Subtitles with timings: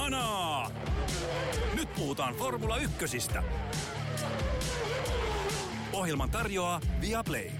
[0.00, 0.70] Kanaa!
[1.74, 3.42] Nyt puhutaan Formula Ykkösistä.
[5.92, 7.50] Ohjelman tarjoaa Viaplay.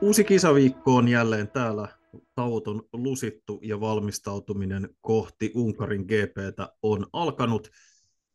[0.00, 1.88] Uusi kisaviikko on jälleen täällä.
[2.34, 7.70] Tauot on lusittu ja valmistautuminen kohti Unkarin GPtä on alkanut.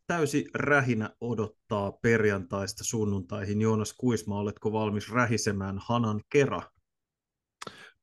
[0.08, 3.62] Täysi rähinä odottaa perjantaista sunnuntaihin.
[3.62, 6.62] Joonas Kuisma, oletko valmis rähisemään Hanan kera?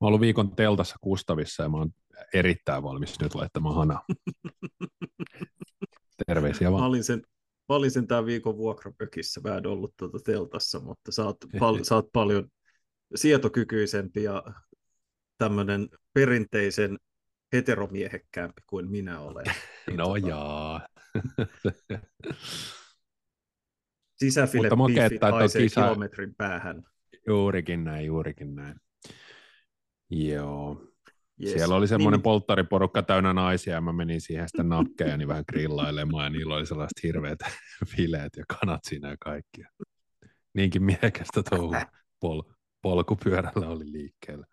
[0.00, 1.90] Mä oon ollut viikon teltassa Kustavissa ja mä oon
[2.34, 4.04] erittäin valmis nyt laittamaan Hanaa.
[6.26, 6.82] Terveisiä vaan.
[6.82, 7.22] Mä olin sen,
[7.68, 9.40] mä olin sen tämän viikon vuokrapökissä.
[9.44, 12.48] Mä en ollut tuota teltassa, mutta sä oot, pal- sä oot paljon
[13.14, 14.42] sietokykyisempi ja
[15.38, 16.98] tämmöinen perinteisen
[17.52, 19.46] heteromiehekkäämpi kuin minä olen.
[19.86, 20.86] Niin No tota, jaa.
[24.18, 26.82] Sisäfile Mutta että on haisee kisa- kilometrin päähän.
[27.26, 28.76] Juurikin näin, juurikin näin.
[30.10, 30.84] Joo.
[31.42, 31.52] Yes.
[31.52, 35.44] Siellä oli semmoinen Niin- polttariporukka täynnä naisia ja mä menin siihen sitten nakkeja niin vähän
[35.48, 37.38] grillailemaan ja niillä oli sellaiset hirveät
[37.96, 39.62] fileet ja kanat siinä ja kaikki.
[40.55, 41.83] Niinkin miehekästä touhua
[42.20, 42.42] pol,
[42.83, 44.46] polkupyörällä oli liikkeellä.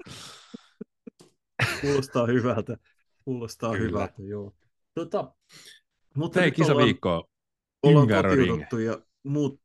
[1.81, 2.77] Kuulostaa hyvältä.
[3.23, 3.85] Kuulostaa Kyllä.
[3.87, 4.55] hyvältä, joo.
[4.95, 5.33] Tota,
[6.15, 7.23] mutta Hei, nyt ollaan,
[7.83, 9.61] ollaan kotiuduttu ja, muut,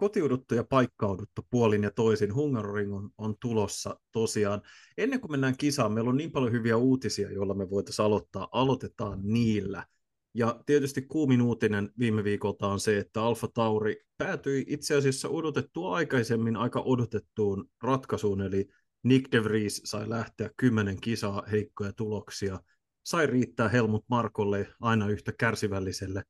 [0.00, 2.34] kotiuduttu ja paikkauduttu puolin ja toisin.
[2.34, 4.62] Hungaroring on, on tulossa tosiaan.
[4.98, 8.48] Ennen kuin mennään kisaan, meillä on niin paljon hyviä uutisia, joilla me voitaisiin aloittaa.
[8.52, 9.86] Aloitetaan niillä.
[10.34, 15.96] Ja tietysti kuumin uutinen viime viikolta on se, että Alfa Tauri päätyi itse asiassa odotettua
[15.96, 18.68] aikaisemmin aika odotettuun ratkaisuun, eli
[19.02, 22.60] Nick de Vries sai lähteä kymmenen kisaa heikkoja tuloksia,
[23.02, 26.22] sai riittää Helmut Markolle aina yhtä kärsivälliselle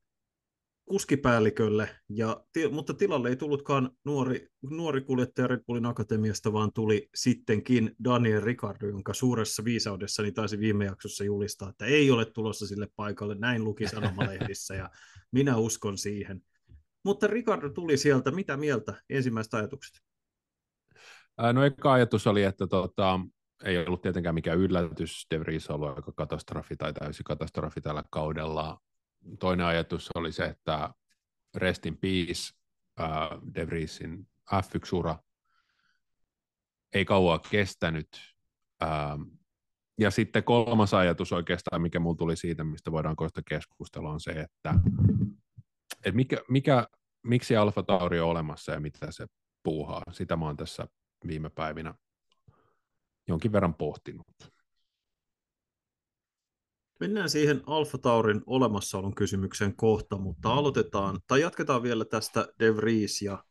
[0.90, 7.96] kuskipäällikölle, ja, mutta tilalle ei tullutkaan nuori, nuori kuljettaja Red Bullin akatemiasta, vaan tuli sittenkin
[8.04, 13.34] Daniel Ricardo, jonka suuressa viisaudessani taisi viime jaksossa julistaa, että ei ole tulossa sille paikalle,
[13.34, 14.90] näin luki sanomalehdissä, ja
[15.32, 16.42] minä uskon siihen.
[17.04, 20.02] Mutta Ricardo tuli sieltä, mitä mieltä ensimmäiset ajatukset?
[21.52, 23.20] No eka ajatus oli, että tota,
[23.64, 25.26] ei ollut tietenkään mikään yllätys.
[25.30, 28.80] De Vries on ollut aika katastrofi tai täysi katastrofi tällä kaudella.
[29.38, 30.94] Toinen ajatus oli se, että
[31.54, 32.54] rest in peace,
[32.96, 35.16] ää, De Vriesin F1-ura
[36.94, 38.08] ei kauaa kestänyt.
[38.80, 39.18] Ää,
[39.98, 44.30] ja sitten kolmas ajatus oikeastaan, mikä mulla tuli siitä, mistä voidaan kohta keskustella, on se,
[44.30, 44.74] että,
[45.92, 46.86] että mikä, mikä,
[47.22, 49.26] miksi Alfa Tauri on olemassa ja mitä se
[49.62, 50.02] puuhaa.
[50.12, 50.86] Sitä mä oon tässä
[51.26, 51.94] viime päivinä
[53.28, 54.26] jonkin verran pohtinut.
[57.00, 63.22] Mennään siihen Alfa Taurin olemassaolon kysymykseen kohta, mutta aloitetaan, tai jatketaan vielä tästä De Vries
[63.22, 63.44] ja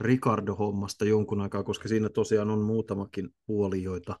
[0.00, 4.20] Ricardo-hommasta jonkun aikaa, koska siinä tosiaan on muutamakin puoli, joita,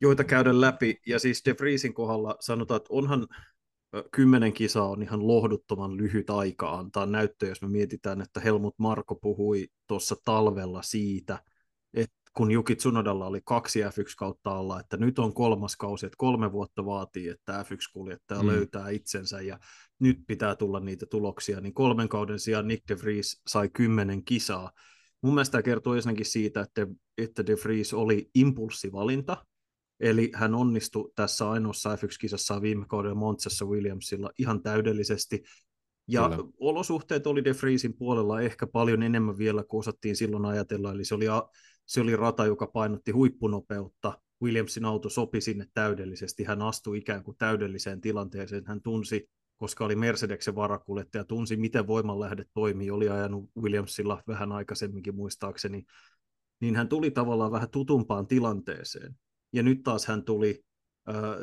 [0.00, 1.00] joita käydä läpi.
[1.06, 3.26] Ja siis De Vriesin kohdalla sanotaan, että onhan
[4.12, 9.14] kymmenen kisaa on ihan lohduttoman lyhyt aika antaa näyttöä, jos me mietitään, että Helmut Marko
[9.14, 11.38] puhui tuossa talvella siitä,
[12.36, 16.84] kun Juki Tsunodalla oli kaksi F1-kautta alla, että nyt on kolmas kausi, että kolme vuotta
[16.84, 18.46] vaatii, että F1-kuljettaja Mm.
[18.46, 19.58] löytää itsensä ja
[19.98, 24.72] nyt pitää tulla niitä tuloksia, niin kolmen kauden sijaan Nick de Vries sai kymmenen kisaa.
[25.22, 26.86] Mun mielestä tämä kertoo ensinnäkin siitä, että,
[27.18, 29.46] että de Vries oli impulssivalinta,
[30.00, 35.42] eli hän onnistui tässä ainoassa F1-kisassa viime kaudella Montsassa Williamsilla ihan täydellisesti,
[36.08, 36.44] ja Kyllä.
[36.60, 41.14] olosuhteet oli De Vriesin puolella ehkä paljon enemmän vielä kuin osattiin silloin ajatella, eli se
[41.14, 41.48] oli, a-
[41.86, 44.18] se oli rata, joka painotti huippunopeutta.
[44.42, 49.96] Williamsin auto sopi sinne täydellisesti, hän astui ikään kuin täydelliseen tilanteeseen, hän tunsi, koska oli
[49.96, 55.84] Mercedeksen varakuljettaja, tunsi miten voimanlähde toimii, oli ajanut Williamsilla vähän aikaisemminkin muistaakseni,
[56.60, 59.14] niin hän tuli tavallaan vähän tutumpaan tilanteeseen.
[59.52, 60.64] Ja nyt taas hän tuli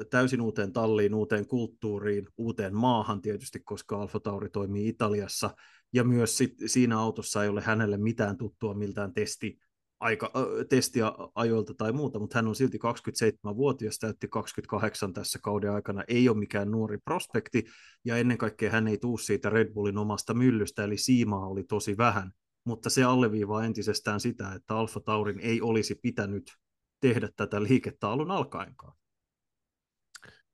[0.09, 5.56] täysin uuteen talliin, uuteen kulttuuriin, uuteen maahan tietysti, koska Alfa Tauri toimii Italiassa,
[5.94, 9.58] ja myös sit, siinä autossa ei ole hänelle mitään tuttua miltään testi,
[10.01, 10.31] aika,
[10.70, 16.29] testiä ajoilta tai muuta, mutta hän on silti 27-vuotias, täytti 28 tässä kauden aikana, ei
[16.29, 17.64] ole mikään nuori prospekti,
[18.05, 21.97] ja ennen kaikkea hän ei tuu siitä Red Bullin omasta myllystä, eli siimaa oli tosi
[21.97, 22.31] vähän,
[22.66, 26.52] mutta se alleviivaa entisestään sitä, että Alfa Taurin ei olisi pitänyt
[26.99, 28.93] tehdä tätä liikettä alun alkaenkaan.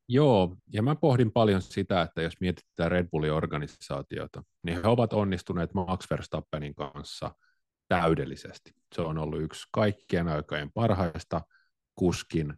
[0.09, 5.13] Joo, ja mä pohdin paljon sitä, että jos mietitään Red Bullin organisaatiota, niin he ovat
[5.13, 7.35] onnistuneet Max Verstappenin kanssa
[7.87, 8.76] täydellisesti.
[8.95, 11.41] Se on ollut yksi kaikkien aikojen parhaista
[11.95, 12.53] kuskin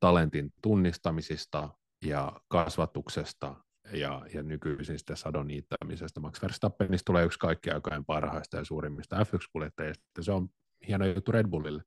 [0.00, 1.68] talentin tunnistamisista
[2.04, 3.56] ja kasvatuksesta
[3.92, 6.20] ja, ja nykyisin sitä sadon niittämisestä.
[6.20, 10.22] Max Verstappenista tulee yksi kaikkien aikojen parhaista ja suurimmista F1-kuljettajista.
[10.22, 10.48] Se on
[10.88, 11.82] hieno juttu Red Bullille.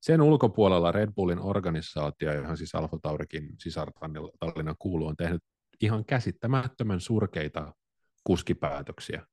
[0.00, 5.42] Sen ulkopuolella Red Bullin organisaatio, johon siis Alfa Taurikin sisartallinnan kuuluu, on tehnyt
[5.80, 7.74] ihan käsittämättömän surkeita
[8.24, 9.26] kuskipäätöksiä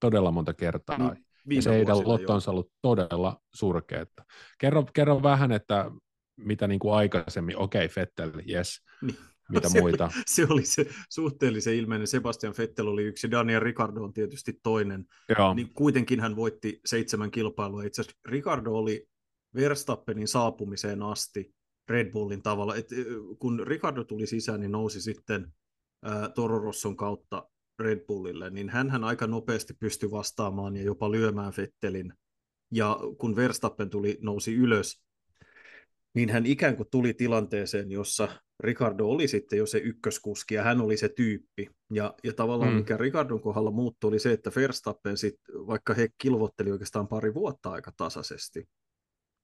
[0.00, 0.98] todella monta kertaa.
[0.98, 4.24] Niin, ja se heidän lottonsa on ollut todella surkeita.
[4.58, 5.90] Kerro, kerro vähän, että
[6.36, 9.16] mitä niin kuin aikaisemmin, okei, okay, Fettel, yes, niin.
[9.48, 10.04] mitä se muita?
[10.04, 12.06] Oli, se oli se suhteellisen ilmeinen.
[12.06, 15.04] Sebastian Fettel oli yksi, Daniel Ricardo on tietysti toinen.
[15.38, 15.54] Joo.
[15.54, 17.82] Niin kuitenkin hän voitti seitsemän kilpailua.
[17.82, 19.06] Itse asiassa Ricardo oli
[19.54, 21.54] Verstappenin saapumiseen asti
[21.88, 22.76] Red Bullin tavalla.
[22.76, 22.88] Et,
[23.38, 25.54] kun Ricardo tuli sisään, niin nousi sitten
[26.02, 27.48] ää, Toro Rosson kautta
[27.78, 32.12] Red Bullille, niin hän aika nopeasti pystyi vastaamaan ja jopa lyömään Fettelin.
[32.70, 35.02] Ja kun Verstappen tuli, nousi ylös,
[36.14, 38.28] niin hän ikään kuin tuli tilanteeseen, jossa
[38.60, 41.70] Ricardo oli sitten jo se ykköskuski ja hän oli se tyyppi.
[41.92, 42.76] Ja, ja tavallaan mm.
[42.76, 47.70] mikä Ricardon kohdalla muuttui oli se, että Verstappen sit, vaikka he kilvotteli oikeastaan pari vuotta
[47.70, 48.68] aika tasaisesti,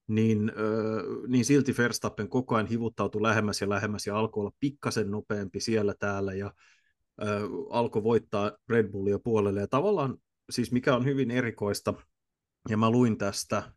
[0.09, 5.11] niin, äh, niin silti Verstappen koko ajan hivuttautui lähemmäs ja lähemmäs ja alkoi olla pikkasen
[5.11, 6.53] nopeampi siellä täällä ja
[7.71, 9.61] alkoi voittaa Red Bullia puolelle.
[9.61, 10.17] Ja tavallaan
[10.51, 11.95] siis mikä on hyvin erikoista,
[12.69, 13.73] ja mä luin tästä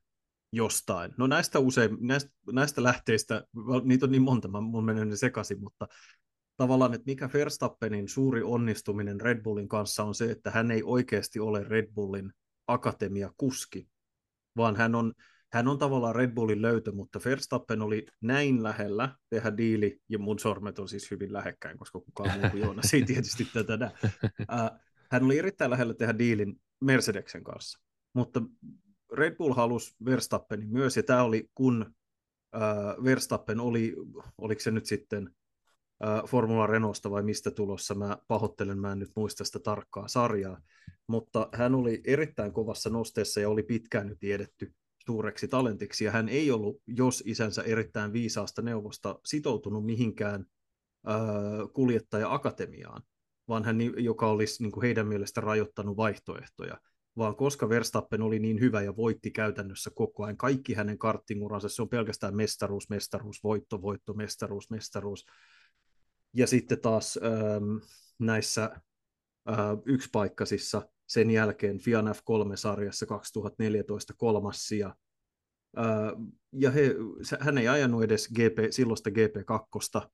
[0.53, 1.13] jostain.
[1.17, 3.43] No näistä usein, näistä, näistä lähteistä,
[3.83, 5.87] niitä on niin monta, mä, mun menee ne sekaisin, mutta
[6.57, 11.39] tavallaan, että mikä Verstappenin suuri onnistuminen Red Bullin kanssa on se, että hän ei oikeasti
[11.39, 12.33] ole Red Bullin
[12.67, 13.87] akatemia kuski,
[14.57, 15.13] vaan hän on,
[15.53, 20.39] hän on tavallaan Red Bullin löytö, mutta Verstappen oli näin lähellä tehdä diili, ja mun
[20.39, 23.91] sormet on siis hyvin lähekkäin, koska kukaan muu kuin Joonas ei tietysti tätä näe.
[25.11, 27.79] Hän oli erittäin lähellä tehdä diilin Mercedeksen kanssa,
[28.13, 28.41] mutta
[29.13, 31.95] Red Bull halusi Verstappenin myös, ja tämä oli kun
[32.55, 33.95] äh, Verstappen oli,
[34.37, 35.29] oliko se nyt sitten
[36.05, 40.61] äh, Formula Renaultsta vai mistä tulossa, mä pahoittelen, mä en nyt muista sitä tarkkaa sarjaa,
[41.07, 44.73] mutta hän oli erittäin kovassa nosteessa ja oli pitkään nyt tiedetty
[45.05, 50.45] suureksi talentiksi, ja hän ei ollut, jos isänsä erittäin viisaasta neuvosta, sitoutunut mihinkään
[51.09, 51.15] äh,
[51.73, 53.03] kuljettaja-akatemiaan,
[53.47, 56.77] vaan hän, joka olisi niin kuin heidän mielestä rajoittanut vaihtoehtoja
[57.17, 61.81] vaan koska Verstappen oli niin hyvä ja voitti käytännössä koko ajan kaikki hänen karttinguransa, se
[61.81, 65.25] on pelkästään mestaruus, mestaruus, voitto, voitto, mestaruus, mestaruus.
[66.33, 67.77] Ja sitten taas ähm,
[68.19, 68.71] näissä
[69.49, 74.95] äh, yksipaikkaisissa sen jälkeen Fian F3-sarjassa 2014 kolmas sija.
[76.53, 76.95] Ja he,
[77.39, 80.07] hän ei ajanut edes GP, silloista GP2,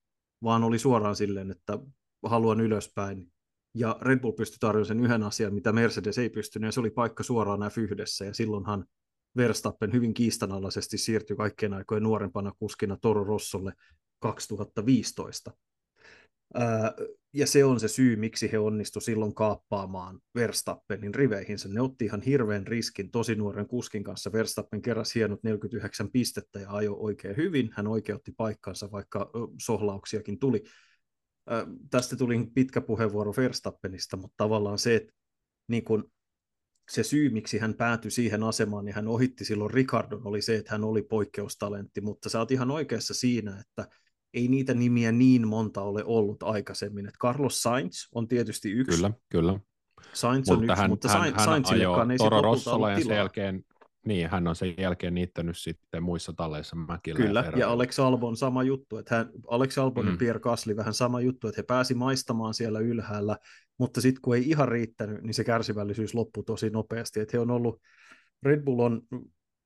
[0.44, 1.80] vaan oli suoraan silleen, että
[2.24, 3.32] haluan ylöspäin
[3.74, 6.90] ja Red Bull pystyi tarjoamaan sen yhden asian, mitä Mercedes ei pystynyt, ja se oli
[6.90, 8.86] paikka suoraan F1, ja silloinhan
[9.38, 13.74] Verstappen hyvin kiistanalaisesti siirtyi kaikkien aikojen nuorempana kuskina Toro Rossolle
[14.20, 15.52] 2015.
[17.34, 21.70] Ja se on se syy, miksi he onnistu silloin kaappaamaan Verstappenin riveihinsä.
[21.70, 24.32] Ne otti ihan hirveän riskin tosi nuoren kuskin kanssa.
[24.32, 27.70] Verstappen keräsi hienot 49 pistettä ja ajoi oikein hyvin.
[27.74, 30.64] Hän oikeutti paikkansa, vaikka sohlauksiakin tuli
[31.90, 35.14] tästä tuli pitkä puheenvuoro Verstappenista, mutta tavallaan se, että
[35.68, 36.12] niin kun
[36.92, 40.72] se syy, miksi hän päätyi siihen asemaan, niin hän ohitti silloin Ricardon, oli se, että
[40.72, 43.90] hän oli poikkeustalentti, mutta sä oot ihan oikeassa siinä, että
[44.33, 47.07] ei niitä nimiä niin monta ole ollut aikaisemmin.
[47.07, 48.95] Että Carlos Sainz on tietysti yksi.
[48.95, 49.59] Kyllä, kyllä.
[50.13, 51.33] Sainz on mutta yksi, hän, mutta hän,
[51.97, 53.63] hän ei Toro Rossolla ja sen jälkeen
[54.07, 57.19] niin, hän on sen jälkeen niittänyt sitten muissa talleissa Mäkillä.
[57.19, 60.12] Kyllä, ja, ja Alex Albon sama juttu, että hän, Alex Albon mm.
[60.12, 63.38] ja Pierre Gasly vähän sama juttu, että he pääsi maistamaan siellä ylhäällä,
[63.79, 67.51] mutta sitten kun ei ihan riittänyt, niin se kärsivällisyys loppui tosi nopeasti, että he on
[67.51, 67.81] ollut,
[68.43, 69.01] Red Bull on,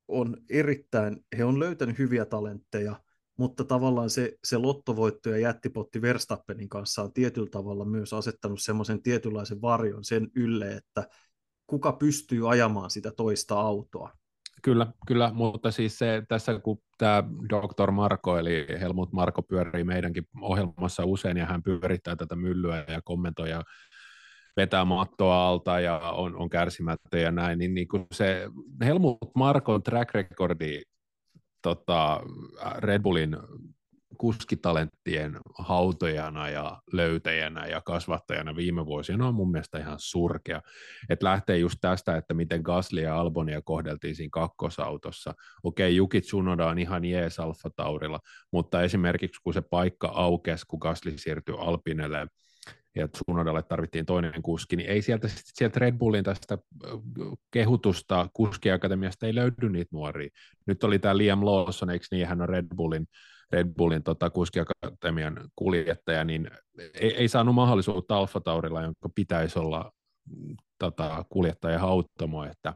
[0.08, 2.96] on erittäin, he on löytänyt hyviä talentteja,
[3.42, 9.02] mutta tavallaan se, se lottovoitto ja jättipotti Verstappenin kanssa on tietyllä tavalla myös asettanut semmoisen
[9.02, 11.08] tietynlaisen varjon sen ylle, että
[11.68, 14.12] kuka pystyy ajamaan sitä toista autoa.
[14.62, 17.92] Kyllä, kyllä, mutta siis se, tässä kun tämä Dr.
[17.92, 23.50] Marko, eli Helmut Marko pyörii meidänkin ohjelmassa usein, ja hän pyörittää tätä myllyä ja kommentoi
[23.50, 23.64] ja
[24.58, 28.48] vetää mattoa alta ja on, on kärsimättä ja näin, niin, niin kuin se
[28.82, 30.82] Helmut Markon track recordi
[31.62, 32.22] tota,
[32.78, 33.38] Red Bullin
[34.18, 40.62] kuskitalenttien hautojana ja löytäjänä ja kasvattajana viime vuosina on mun mielestä ihan surkea.
[41.10, 45.34] Että lähtee just tästä, että miten Gasly ja Albonia kohdeltiin siinä kakkosautossa.
[45.64, 48.20] Okei, Juki Tsunoda on ihan jees Alfa Taurilla,
[48.52, 52.28] mutta esimerkiksi kun se paikka aukesi, kun Gasly siirtyi Alpinelle,
[52.96, 56.58] ja Tsunodalle tarvittiin toinen kuski, niin ei sieltä, sieltä Red Bullin tästä
[57.52, 60.30] kehutusta kuskiakatemiasta ei löydy niitä nuoria.
[60.68, 63.08] Nyt oli tämä Liam Lawson, eikö niin, hän on Red Bullin
[63.52, 66.52] Red Bullin tota, kuskiakatemian kuljettaja, niin
[66.94, 69.92] ei, ei saanut mahdollisuutta Alfa Taurilla, jonka pitäisi olla
[70.80, 72.74] tota, kuljettaja hautomo, että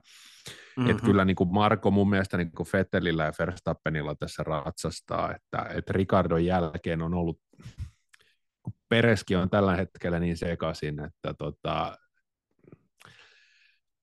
[0.77, 0.91] mm-hmm.
[0.91, 5.65] et kyllä niin kuin Marko mun mielestä niin kuin Fettelillä ja Verstappenilla tässä ratsastaa, että
[5.73, 7.39] et Ricardon jälkeen on ollut,
[8.89, 11.97] Pereski on tällä hetkellä niin sekaisin, että tota,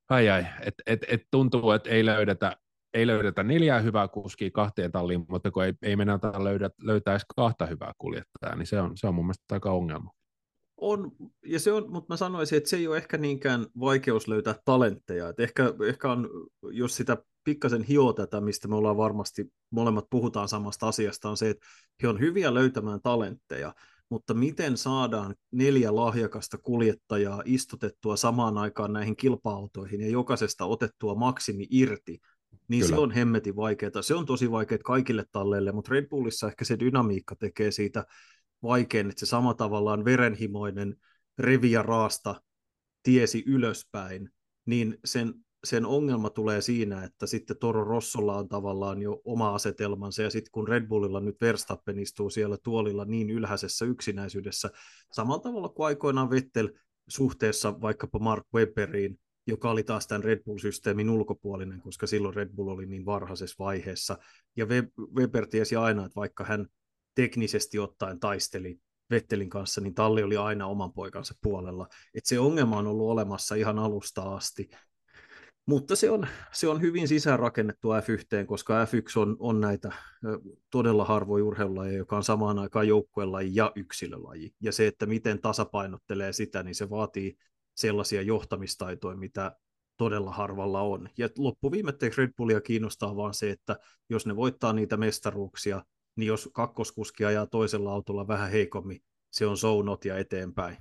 [0.08, 2.56] ai ai, et, et, et tuntuu, että ei löydetä,
[2.94, 7.26] ei löydetä neljää hyvää kuskia kahteen talliin, mutta kun ei, ei mennä löydä, löytää edes
[7.36, 10.10] kahta hyvää kuljettajaa, niin se on, se on mun mielestä aika ongelma.
[10.76, 11.12] On,
[11.46, 15.28] ja se on, mutta mä sanoisin, että se ei ole ehkä niinkään vaikeus löytää talentteja.
[15.28, 16.30] Et ehkä, ehkä on,
[16.62, 21.50] jos sitä pikkasen hio tätä, mistä me ollaan varmasti, molemmat puhutaan samasta asiasta, on se,
[21.50, 21.66] että
[22.02, 23.74] he on hyviä löytämään talentteja,
[24.12, 31.66] mutta miten saadaan neljä lahjakasta kuljettajaa istutettua samaan aikaan näihin kilpa-autoihin ja jokaisesta otettua maksimi
[31.70, 32.20] irti,
[32.68, 32.96] niin Kyllä.
[32.96, 34.02] se on hemmetin vaikeaa.
[34.02, 38.06] Se on tosi vaikeaa kaikille talleille, mutta Red Bullissa ehkä se dynamiikka tekee siitä
[38.62, 40.96] vaikein, että se sama tavallaan verenhimoinen
[41.38, 42.42] revi ja raasta
[43.02, 44.30] tiesi ylöspäin,
[44.66, 50.22] niin sen, sen ongelma tulee siinä, että sitten Toro Rossolla on tavallaan jo oma asetelmansa,
[50.22, 54.70] ja sitten kun Red Bullilla nyt Verstappen istuu siellä tuolilla niin ylhäisessä yksinäisyydessä,
[55.12, 56.70] samalla tavalla kuin aikoinaan Vettel
[57.08, 62.68] suhteessa vaikkapa Mark Webberiin, joka oli taas tämän Red Bull-systeemin ulkopuolinen, koska silloin Red Bull
[62.68, 64.18] oli niin varhaisessa vaiheessa.
[64.56, 64.66] Ja
[65.16, 66.66] Weber tiesi aina, että vaikka hän
[67.14, 68.78] teknisesti ottaen taisteli
[69.10, 71.88] Vettelin kanssa, niin talli oli aina oman poikansa puolella.
[72.14, 74.70] Et se ongelma on ollut olemassa ihan alusta asti.
[75.66, 79.92] Mutta se on, se on hyvin sisäänrakennettu F1, koska F1 on, on näitä
[80.70, 84.54] todella harvoja urheilulajeja, joka on samaan aikaan joukkuelaji ja yksilölaji.
[84.60, 87.36] Ja se, että miten tasapainottelee sitä, niin se vaatii
[87.74, 89.56] sellaisia johtamistaitoja, mitä
[89.96, 91.08] todella harvalla on.
[91.18, 93.76] Ja loppuviimetteeksi Red Bullia kiinnostaa vaan se, että
[94.10, 95.84] jos ne voittaa niitä mestaruuksia,
[96.16, 100.76] niin jos kakkoskuski ajaa toisella autolla vähän heikommin, se on sounot ja eteenpäin.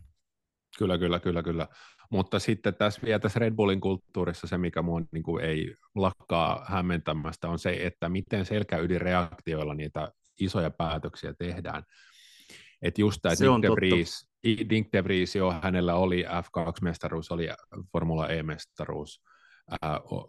[0.77, 1.67] Kyllä, kyllä, kyllä, kyllä.
[2.11, 6.65] Mutta sitten tässä vielä tässä Red Bullin kulttuurissa se, mikä mua niin kuin ei lakkaa
[6.67, 11.83] hämmentämästä, on se, että miten selkäydinreaktioilla niitä isoja päätöksiä tehdään.
[12.81, 17.49] Että just tämä Dick, de Vries, Dick de Vries, jo hänellä oli F2-mestaruus, oli
[17.91, 19.21] Formula E-mestaruus,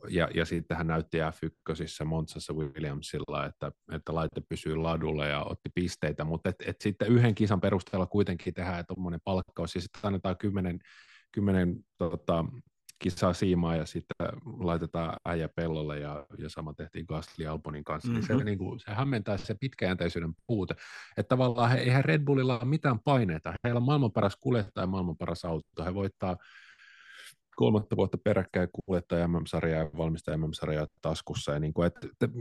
[0.09, 5.69] ja, ja sitten hän näytti F1 Monsassa Williamsilla, että, että laite pysyy ladulla ja otti
[5.75, 10.37] pisteitä, mutta et, et sitten yhden kisan perusteella kuitenkin tehdään tuommoinen palkkaus ja sitten annetaan
[10.37, 10.79] kymmenen,
[11.33, 12.45] kymmenen tota,
[13.03, 18.29] kisaa siimaa ja sitten laitetaan äijä pellolle ja, ja sama tehtiin Gasly Albonin kanssa, mm-hmm.
[18.29, 20.75] niin se, niin kuin, se hämmentää se pitkäjänteisyyden puute.
[21.17, 23.55] Että tavallaan he, eihän Red Bullilla ole mitään paineita.
[23.65, 25.85] Heillä on maailman paras kuljettaja ja maailman paras auto.
[25.85, 26.37] He voittaa
[27.57, 31.53] kolmatta vuotta peräkkäin kuljettaa MM-sarjaa ja valmistaa MM-sarjaa taskussa.
[31.53, 32.39] Ja niin kuin, että, että,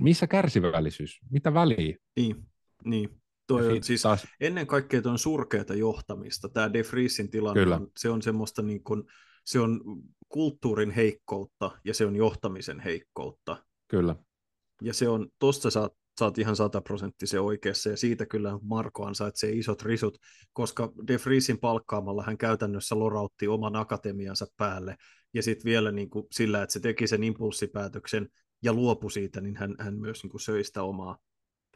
[0.00, 1.18] missä kärsivällisyys?
[1.30, 1.96] Mitä väliä?
[2.16, 2.36] Niin,
[2.84, 3.21] niin.
[3.58, 4.26] Toi on, siis taas...
[4.40, 6.48] ennen kaikkea on surkeata johtamista.
[6.48, 7.76] Tämä De Vriesin tilanne, Kyllä.
[7.76, 9.04] On, se on semmoista niin kuin,
[9.44, 9.80] se on
[10.28, 13.64] kulttuurin heikkoutta ja se on johtamisen heikkoutta.
[13.88, 14.16] Kyllä.
[14.82, 19.82] Ja se on, tosta saat oot ihan sataprosenttisen oikeassa, ja siitä kyllä Marko ansaitsee isot
[19.82, 20.18] risut,
[20.52, 24.96] koska De Vriesin palkkaamalla hän käytännössä lorautti oman akatemiansa päälle,
[25.34, 28.28] ja sitten vielä niin kuin sillä, että se teki sen impulssipäätöksen
[28.62, 31.18] ja luopui siitä, niin hän, hän myös niin kuin söi sitä omaa,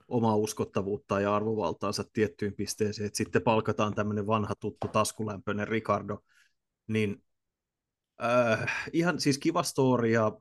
[0.09, 6.19] omaa uskottavuutta ja arvovaltaansa tiettyyn pisteeseen, että sitten palkataan tämmöinen vanha tuttu taskulämpöinen Ricardo,
[6.87, 7.23] niin
[8.25, 10.33] äh, ihan siis kiva story ja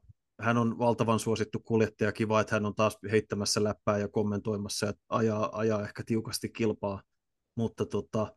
[0.41, 4.93] hän on valtavan suosittu kuljettaja, kiva, että hän on taas heittämässä läppää ja kommentoimassa ja
[5.09, 7.01] ajaa, ajaa ehkä tiukasti kilpaa,
[7.55, 8.35] mutta tota,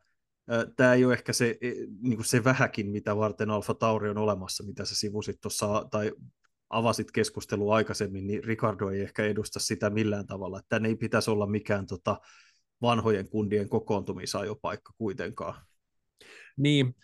[0.77, 1.59] tämä ei ole ehkä se,
[2.01, 6.13] niin se vähäkin, mitä varten Alfa Tauri on olemassa, mitä sä sivusit tuossa, tai
[6.71, 10.61] avasit keskustelua aikaisemmin, niin Ricardo ei ehkä edusta sitä millään tavalla.
[10.69, 12.21] Tämän ei pitäisi olla mikään tota,
[12.83, 15.55] vanhojen kundien kokoontumisajopaikka kuitenkaan.
[16.57, 16.97] Niin,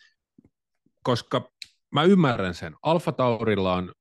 [1.02, 1.50] koska
[1.90, 2.76] mä ymmärrän sen.
[2.82, 3.92] Alfa Taurilla on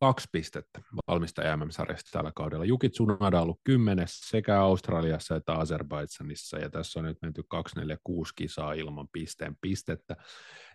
[0.00, 2.64] kaksi pistettä valmista MM-sarjasta tällä kaudella.
[2.64, 8.32] Juki Tsunoda on ollut kymmenes sekä Australiassa että Azerbaidsanissa, ja tässä on nyt menty 246
[8.36, 10.16] kisaa ilman pisteen pistettä,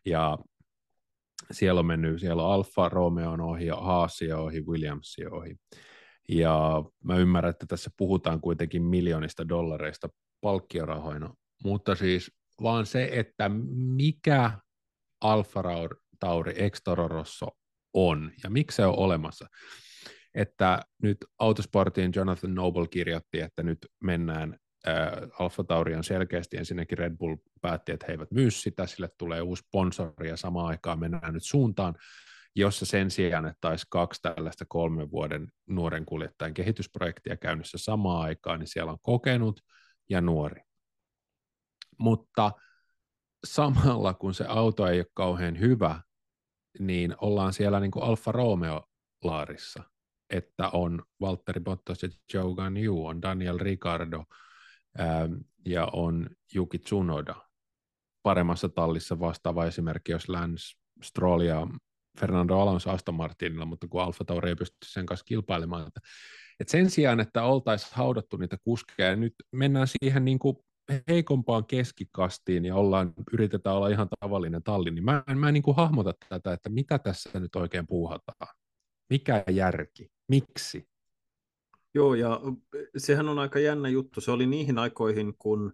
[0.05, 0.37] ja
[1.51, 5.55] siellä on mennyt, siellä on Alfa Romeo ohi, Haasia ohi, Williams ohi.
[6.29, 10.09] Ja mä ymmärrän, että tässä puhutaan kuitenkin miljoonista dollareista
[10.41, 14.51] palkkiorahoina, mutta siis vaan se, että mikä
[15.21, 15.63] Alfa
[16.19, 17.47] Tauri Ex Toro Rosso
[17.93, 19.47] on ja miksi se on olemassa.
[20.33, 24.57] Että nyt Autosportin Jonathan Noble kirjoitti, että nyt mennään
[25.39, 29.41] Alfa Tauri on selkeästi ensinnäkin Red Bull päätti, että he eivät myy sitä, sille tulee
[29.41, 31.95] uusi sponsori ja samaan aikaan mennään nyt suuntaan,
[32.55, 38.59] jossa sen sijaan, että olisi kaksi tällaista kolmen vuoden nuoren kuljettajan kehitysprojektia käynnissä samaan aikaan,
[38.59, 39.61] niin siellä on kokenut
[40.09, 40.61] ja nuori.
[41.97, 42.51] Mutta
[43.45, 46.01] samalla kun se auto ei ole kauhean hyvä,
[46.79, 49.83] niin ollaan siellä niin kuin Alfa Romeo-laarissa,
[50.29, 54.23] että on Valtteri Bottas ja Joe Ganyu, on Daniel Ricardo
[55.65, 57.35] ja on Yuki Tsunoda.
[58.23, 60.63] Paremmassa tallissa vastaava esimerkki, jos Lance
[61.03, 61.67] Stroll ja
[62.19, 65.87] Fernando Alonso Aston Martinilla, mutta kun Alfa Tauri ei pysty sen kanssa kilpailemaan.
[65.87, 65.99] Että,
[66.71, 70.57] sen sijaan, että oltaisiin haudattu niitä kuskeja, nyt mennään siihen niin kuin
[71.07, 75.77] heikompaan keskikastiin ja ollaan, yritetään olla ihan tavallinen talli, niin mä, mä en niin kuin
[75.77, 78.55] hahmota tätä, että mitä tässä nyt oikein puuhataan.
[79.09, 80.11] Mikä järki?
[80.27, 80.89] Miksi?
[81.95, 82.41] Joo, ja
[82.97, 84.21] sehän on aika jännä juttu.
[84.21, 85.73] Se oli niihin aikoihin, kun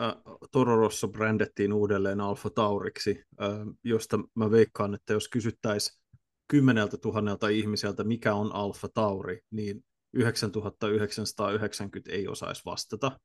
[0.00, 0.14] äh,
[0.52, 3.48] Toro Rosso brändettiin uudelleen Alfa Tauriksi, äh,
[3.84, 6.04] josta mä veikkaan, että jos kysyttäisiin
[6.48, 13.20] kymmeneltä tuhannelta ihmiseltä, mikä on Alfa Tauri, niin 9990 ei osaisi vastata.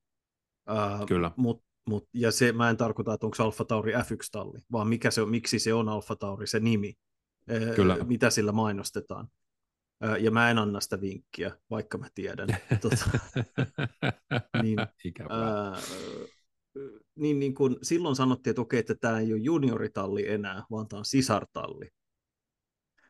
[0.70, 1.32] Uh, Kyllä.
[1.38, 5.22] Mut, mut, ja se, mä en tarkoita, että onko Alfa Tauri F1-talli, vaan mikä se
[5.22, 6.94] on, miksi se on Alfa Tauri, se nimi,
[7.75, 7.98] Kyllä.
[8.04, 9.28] mitä sillä mainostetaan.
[10.20, 12.48] Ja mä en anna sitä vinkkiä, vaikka mä tiedän.
[12.82, 13.06] tota,
[14.63, 14.79] niin,
[15.20, 16.29] uh,
[17.15, 20.98] niin, niin kun silloin sanottiin, että okei, että tämä ei ole junioritalli enää, vaan tämä
[20.98, 21.89] on sisartalli.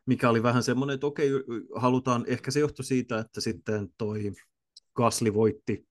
[0.06, 1.30] Mikä oli vähän semmoinen, että okei,
[1.74, 4.32] halutaan, ehkä se johtui siitä, että sitten toi
[4.96, 5.90] Gasly voitti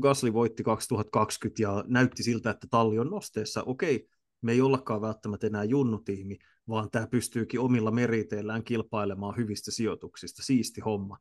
[0.00, 3.62] Gasly voitti 2020 ja näytti siltä, että talli on nosteessa.
[3.62, 4.08] Okei,
[4.44, 10.42] me ei ollakaan välttämättä enää junnutiimi, vaan tämä pystyykin omilla meriteillään kilpailemaan hyvistä sijoituksista.
[10.42, 11.18] Siisti homma.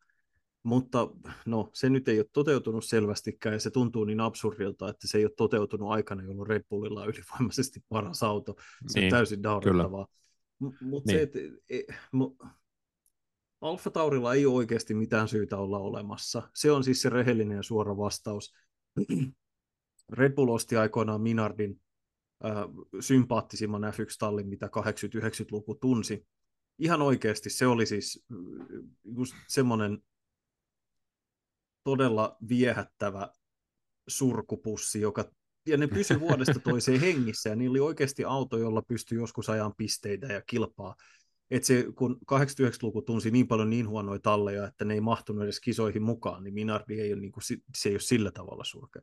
[0.63, 1.10] Mutta
[1.46, 5.25] no, se nyt ei ole toteutunut selvästikään ja se tuntuu niin absurdilta, että se ei
[5.25, 8.56] ole toteutunut aikana, jolloin Red Bullilla on ylivoimaisesti paras auto.
[8.88, 10.08] Se niin, on täysin naurettavaa.
[10.60, 11.20] Mutta niin.
[11.20, 11.39] se, että
[11.70, 11.82] e,
[13.62, 16.50] Alfa Taurilla ei ole oikeasti mitään syytä olla olemassa.
[16.56, 18.53] Se on siis se rehellinen ja suora vastaus.
[20.13, 21.83] Red Bull osti aikoinaan Minardin
[23.00, 26.28] sympaattisimman F1-tallin, mitä 80-90-luku tunsi.
[26.80, 28.26] Ihan oikeasti se oli siis
[29.04, 29.98] just semmoinen
[31.84, 33.29] todella viehättävä
[34.08, 35.25] surkupussi, joka
[35.68, 39.74] ja ne pysyi vuodesta toiseen hengissä, ja niillä oli oikeasti auto, jolla pystyi joskus ajan
[39.77, 40.96] pisteitä ja kilpaa
[41.53, 45.60] että se, kun 89-luku tunsi niin paljon niin huonoja talleja, että ne ei mahtunut edes
[45.60, 47.44] kisoihin mukaan, niin Minardi ei ole, niin kuin,
[47.75, 49.01] se ei ole sillä tavalla surkea.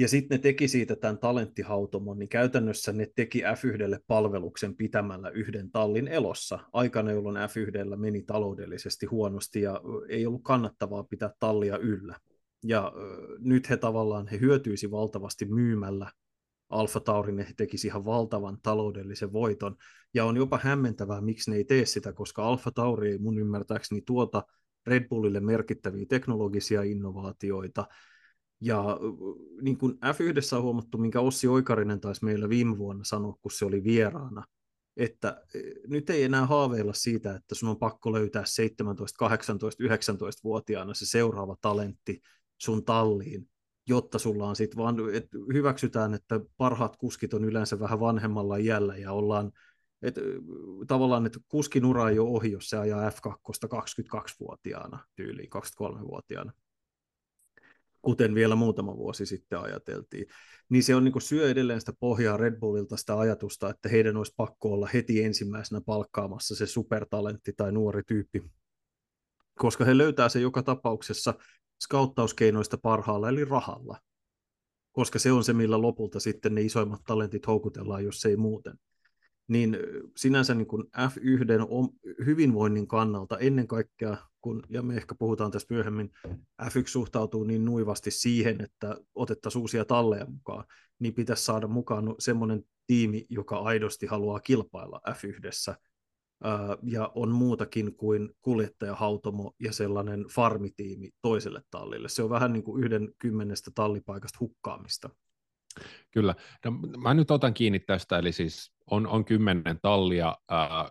[0.00, 5.70] Ja sitten ne teki siitä tämän talenttihautomon, niin käytännössä ne teki F1 palveluksen pitämällä yhden
[5.70, 12.16] tallin elossa, aikana jolloin F1 meni taloudellisesti huonosti ja ei ollut kannattavaa pitää tallia yllä.
[12.64, 12.92] Ja
[13.38, 16.10] nyt he tavallaan he hyötyisi valtavasti myymällä.
[16.68, 19.76] Alfa Taurin tekisi ihan valtavan taloudellisen voiton,
[20.14, 24.02] ja on jopa hämmentävää, miksi ne ei tee sitä, koska Alfa Tauri ei mun ymmärtääkseni
[24.06, 24.42] tuota
[24.86, 27.84] Red Bullille merkittäviä teknologisia innovaatioita,
[28.60, 28.98] ja
[29.62, 33.64] niin kuin F1 on huomattu, minkä Ossi Oikarinen taisi meillä viime vuonna sanoa, kun se
[33.64, 34.44] oli vieraana,
[34.96, 35.42] että
[35.86, 41.56] nyt ei enää haaveilla siitä, että sun on pakko löytää 17, 18, 19-vuotiaana se seuraava
[41.60, 42.20] talentti
[42.58, 43.48] sun talliin,
[43.88, 48.96] jotta sulla on sitten vaan, että hyväksytään, että parhaat kuskit on yleensä vähän vanhemmalla iällä
[48.96, 49.52] ja ollaan,
[50.02, 50.20] että
[50.86, 53.32] tavallaan, että kuskin ura ei ole ohi, jos se ajaa F2
[53.66, 56.52] 22-vuotiaana tyyliin, 23-vuotiaana
[58.02, 60.26] kuten vielä muutama vuosi sitten ajateltiin,
[60.68, 64.34] niin se on niin syö edelleen sitä pohjaa Red Bullilta sitä ajatusta, että heidän olisi
[64.36, 68.42] pakko olla heti ensimmäisenä palkkaamassa se supertalentti tai nuori tyyppi,
[69.58, 71.34] koska he löytää se joka tapauksessa
[71.84, 73.98] skauttauskeinoista parhaalla, eli rahalla.
[74.92, 78.74] Koska se on se, millä lopulta sitten ne isoimmat talentit houkutellaan, jos ei muuten.
[79.50, 79.78] Niin
[80.16, 86.10] sinänsä niin kuin F1 hyvinvoinnin kannalta ennen kaikkea, kun, ja me ehkä puhutaan tästä myöhemmin,
[86.62, 90.64] F1 suhtautuu niin nuivasti siihen, että otettaisiin uusia talleja mukaan,
[90.98, 95.74] niin pitäisi saada mukaan semmoinen tiimi, joka aidosti haluaa kilpailla F1
[96.82, 102.08] ja on muutakin kuin kuljettajahautomo ja sellainen farmitiimi toiselle tallille.
[102.08, 105.10] Se on vähän niin kuin yhden kymmenestä tallipaikasta hukkaamista.
[106.10, 106.34] Kyllä.
[106.64, 110.90] No, mä nyt otan kiinni tästä, eli siis on, on kymmenen tallia, ää,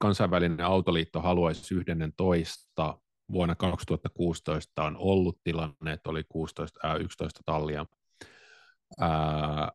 [0.00, 1.74] kansainvälinen autoliitto haluaisi
[2.16, 2.98] toista
[3.32, 7.86] vuonna 2016 on ollut tilanne, että oli 16, ää, 11 tallia.
[8.98, 9.72] Ää,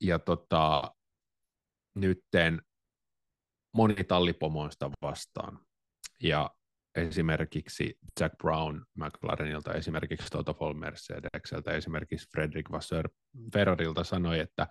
[0.00, 0.94] ja tota,
[1.94, 2.62] nytten
[3.74, 5.60] moni tallipomoista vastaan.
[6.22, 6.50] Ja
[6.96, 13.08] esimerkiksi Jack Brown McLarenilta, esimerkiksi Toto Wolff Mercedekseltä, esimerkiksi Fredrik Vasseur
[13.52, 14.66] Ferrarilta sanoi, että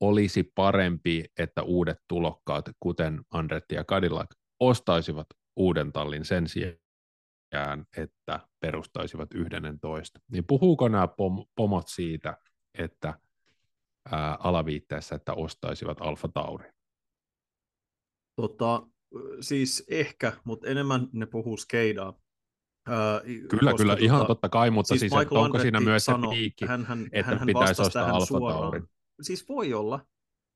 [0.00, 8.40] olisi parempi, että uudet tulokkaat, kuten Andretti ja Cadillac, ostaisivat uuden tallin sen sijaan, että
[8.60, 9.28] perustaisivat
[9.80, 10.20] toista.
[10.32, 12.38] Niin puhuuko nämä pom- pomot siitä,
[12.78, 13.18] että
[14.12, 16.70] ää, alaviitteessä, että ostaisivat Alfa Tauri?
[18.36, 18.86] Tota,
[19.40, 22.18] siis ehkä, mutta enemmän ne puhuu skeidaa.
[23.24, 26.30] Kyllä, koska kyllä, tota, ihan totta kai, mutta siis, siis onko Andretti siinä myös sano,
[26.30, 28.82] se piikki, hän, hän, että hän pitäisi ostaa Alfa Tauri?
[29.22, 30.06] Siis voi olla,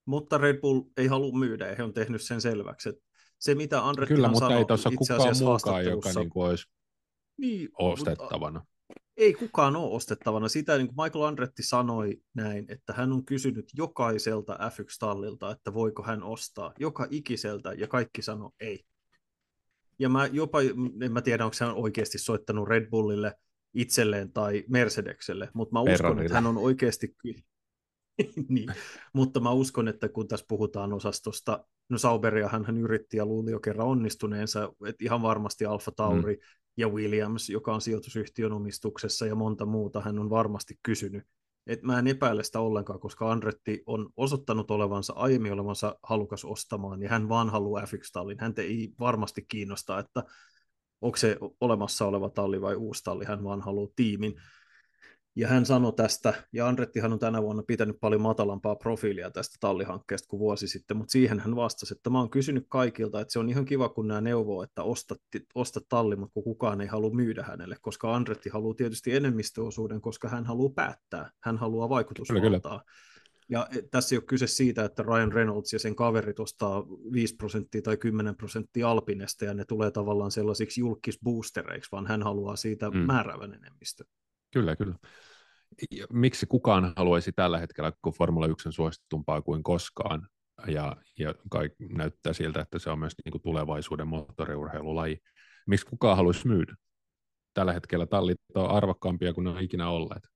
[0.07, 2.88] mutta Red Bull ei halua myydä ja he on tehnyt sen selväksi.
[2.88, 3.03] Että
[3.38, 6.66] se, mitä Andretti Kyllä, mutta sanoi, ei tuossa kukaan muukaan, joka niin kuin olisi
[7.38, 8.59] niin, ostettavana.
[8.59, 8.77] Mutta,
[9.18, 10.48] ei kukaan ole ostettavana.
[10.48, 16.02] Sitä niin kuin Michael Andretti sanoi näin, että hän on kysynyt jokaiselta F1-tallilta, että voiko
[16.02, 16.72] hän ostaa.
[16.78, 18.85] Joka ikiseltä, ja kaikki sanoi ei.
[19.98, 20.59] Ja mä jopa,
[21.02, 23.35] en mä tiedä, onko hän oikeasti soittanut Red Bullille
[23.74, 27.16] itselleen tai Mercedekselle, mutta mä uskon, että hän on oikeasti...
[28.48, 28.68] niin.
[29.12, 33.61] Mutta mä uskon, että kun tässä puhutaan osastosta, no Sauberia hän, yritti ja luuli jo
[33.61, 36.40] kerran onnistuneensa, että ihan varmasti Alfa Tauri mm.
[36.76, 41.24] ja Williams, joka on sijoitusyhtiön omistuksessa ja monta muuta, hän on varmasti kysynyt.
[41.66, 47.02] Et mä en epäile sitä ollenkaan, koska Andretti on osoittanut olevansa aiemmin olevansa halukas ostamaan,
[47.02, 48.40] ja hän vaan haluaa F1-tallin.
[48.40, 50.24] Häntä ei varmasti kiinnosta, että
[51.00, 54.35] onko se olemassa oleva talli vai uusi talli, hän vaan haluaa tiimin.
[55.38, 60.29] Ja hän sanoi tästä, ja Andrettihan on tänä vuonna pitänyt paljon matalampaa profiilia tästä tallihankkeesta
[60.29, 63.48] kuin vuosi sitten, mutta siihen hän vastasi, että mä oon kysynyt kaikilta, että se on
[63.48, 65.14] ihan kiva, kun nämä neuvoo, että osta,
[65.55, 70.29] osta talli, mutta kun kukaan ei halua myydä hänelle, koska Andretti haluaa tietysti enemmistöosuuden, koska
[70.29, 72.83] hän haluaa päättää, hän haluaa vaikutusvaltaa.
[73.48, 77.37] Ja e, tässä ei ole kyse siitä, että Ryan Reynolds ja sen kaverit ostaa 5
[77.37, 82.90] prosenttia tai 10 prosenttia Alpinesta ja ne tulee tavallaan sellaisiksi julkisboostereiksi, vaan hän haluaa siitä
[82.90, 82.96] mm.
[82.96, 84.05] määräävän enemmistö.
[84.52, 84.94] Kyllä, kyllä
[86.12, 90.28] miksi kukaan haluaisi tällä hetkellä, kun Formula 1 on suosittumpaa kuin koskaan,
[90.66, 95.18] ja, ja kai näyttää siltä, että se on myös niin kuin tulevaisuuden moottoriurheilulaji.
[95.66, 96.74] Miksi kukaan haluaisi myydä?
[97.54, 100.28] Tällä hetkellä tallit on arvokkaampia kuin ne on ikinä olleet.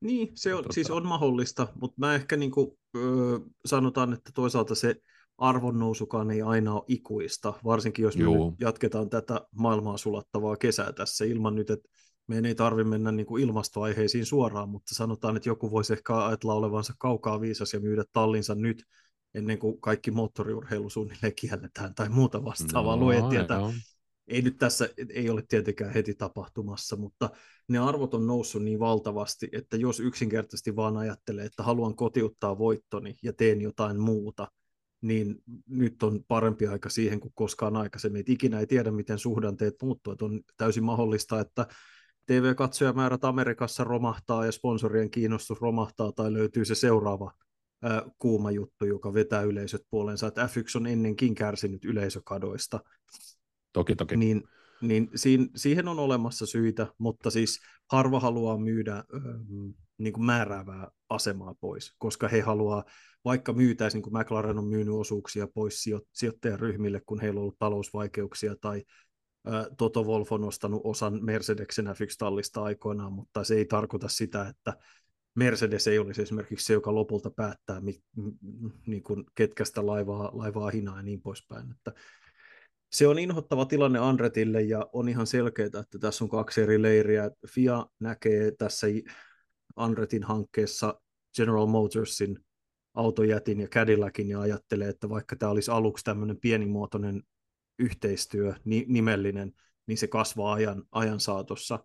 [0.00, 0.74] Niin, se on, tota...
[0.74, 4.96] siis on mahdollista, mutta mä ehkä niin kuin, öö, sanotaan, että toisaalta se
[5.38, 8.24] arvonnousukaan ei aina ole ikuista, varsinkin jos me
[8.60, 11.88] jatketaan tätä maailmaa sulattavaa kesää tässä ilman nyt, että
[12.30, 16.54] meidän ei tarvitse mennä niin kuin ilmastoaiheisiin suoraan, mutta sanotaan, että joku voisi ehkä ajatella
[16.54, 18.84] olevansa kaukaa viisas ja myydä tallinsa nyt,
[19.34, 22.96] ennen kuin kaikki moottoriurheilu suunnilleen kielletään tai muuta vastaavaa.
[22.96, 23.60] No, Luettiin, että
[24.28, 27.30] ei nyt tässä ei ole tietenkään heti tapahtumassa, mutta
[27.68, 33.16] ne arvot on noussut niin valtavasti, että jos yksinkertaisesti vaan ajattelee, että haluan kotiuttaa voittoni
[33.22, 34.48] ja teen jotain muuta,
[35.00, 38.20] niin nyt on parempi aika siihen kuin koskaan aikaisemmin.
[38.20, 40.12] Et ikinä ei tiedä, miten suhdanteet muuttuu.
[40.12, 41.66] Et on täysin mahdollista, että
[42.30, 47.32] TV-katsojamäärät Amerikassa romahtaa ja sponsorien kiinnostus romahtaa tai löytyy se seuraava
[47.82, 50.26] ää, kuuma juttu, joka vetää yleisöt puoleensa.
[50.26, 52.80] Että F1 on ennenkin kärsinyt yleisökadoista.
[53.72, 54.16] Toki, toki.
[54.16, 54.42] Niin,
[54.80, 57.60] niin siihen, siihen on olemassa syitä, mutta siis
[57.92, 62.84] harva haluaa myydä ähm, niin kuin määräävää asemaa pois, koska he haluaa,
[63.24, 68.54] vaikka myytäisiin, niin kuin McLaren on myynyt osuuksia pois sijoittajaryhmille, kun heillä on ollut talousvaikeuksia
[68.60, 68.82] tai
[69.78, 74.76] Toto Wolf on ostanut osan Mercedeksen F1-tallista aikoinaan, mutta se ei tarkoita sitä, että
[75.34, 78.02] Mercedes ei olisi esimerkiksi se, joka lopulta päättää, mi,
[78.86, 81.70] niin kuin ketkä sitä laivaa, laivaa hinaa ja niin poispäin.
[81.70, 81.92] Että
[82.92, 87.30] se on inhottava tilanne Andretille ja on ihan selkeää, että tässä on kaksi eri leiriä.
[87.48, 88.86] FIA näkee tässä
[89.76, 91.00] Andretin hankkeessa
[91.36, 92.38] General Motorsin
[92.94, 97.22] autojätin ja Cadillacin ja ajattelee, että vaikka tämä olisi aluksi tämmöinen pienimuotoinen
[97.80, 98.54] yhteistyö,
[98.86, 99.52] nimellinen,
[99.86, 101.84] niin se kasvaa ajan, ajan saatossa.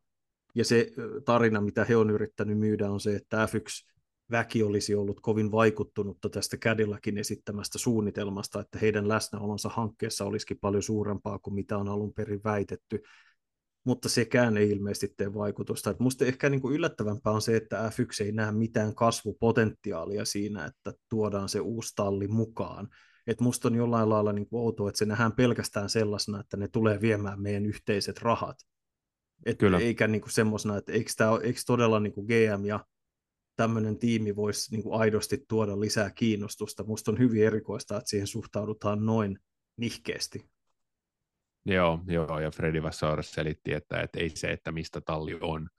[0.55, 0.91] Ja se
[1.25, 3.95] tarina, mitä he on yrittänyt myydä, on se, että F1
[4.31, 10.83] väki olisi ollut kovin vaikuttunutta tästä Cadillacin esittämästä suunnitelmasta, että heidän läsnäolonsa hankkeessa olisikin paljon
[10.83, 13.01] suurempaa kuin mitä on alun perin väitetty.
[13.83, 15.89] Mutta sekään ei ilmeisesti tee vaikutusta.
[15.89, 20.65] Et musta ehkä niin kuin yllättävämpää on se, että F1 ei näe mitään kasvupotentiaalia siinä,
[20.65, 22.89] että tuodaan se uusi talli mukaan
[23.27, 26.67] että musta on jollain lailla niin kuin outoa, että se nähdään pelkästään sellaisena, että ne
[26.67, 28.57] tulee viemään meidän yhteiset rahat.
[29.45, 29.79] Et Kyllä.
[29.79, 32.85] Eikä niin kuin semmoisena, että eikö, tämä, eikö todella niin kuin GM ja
[33.55, 36.83] tämmöinen tiimi voisi niin kuin aidosti tuoda lisää kiinnostusta.
[36.83, 39.39] Musta on hyvin erikoista, että siihen suhtaudutaan noin
[39.77, 40.49] nihkeästi.
[41.65, 45.69] Joo, joo ja Freddy Vassar selitti, että, että ei se, että mistä talli on,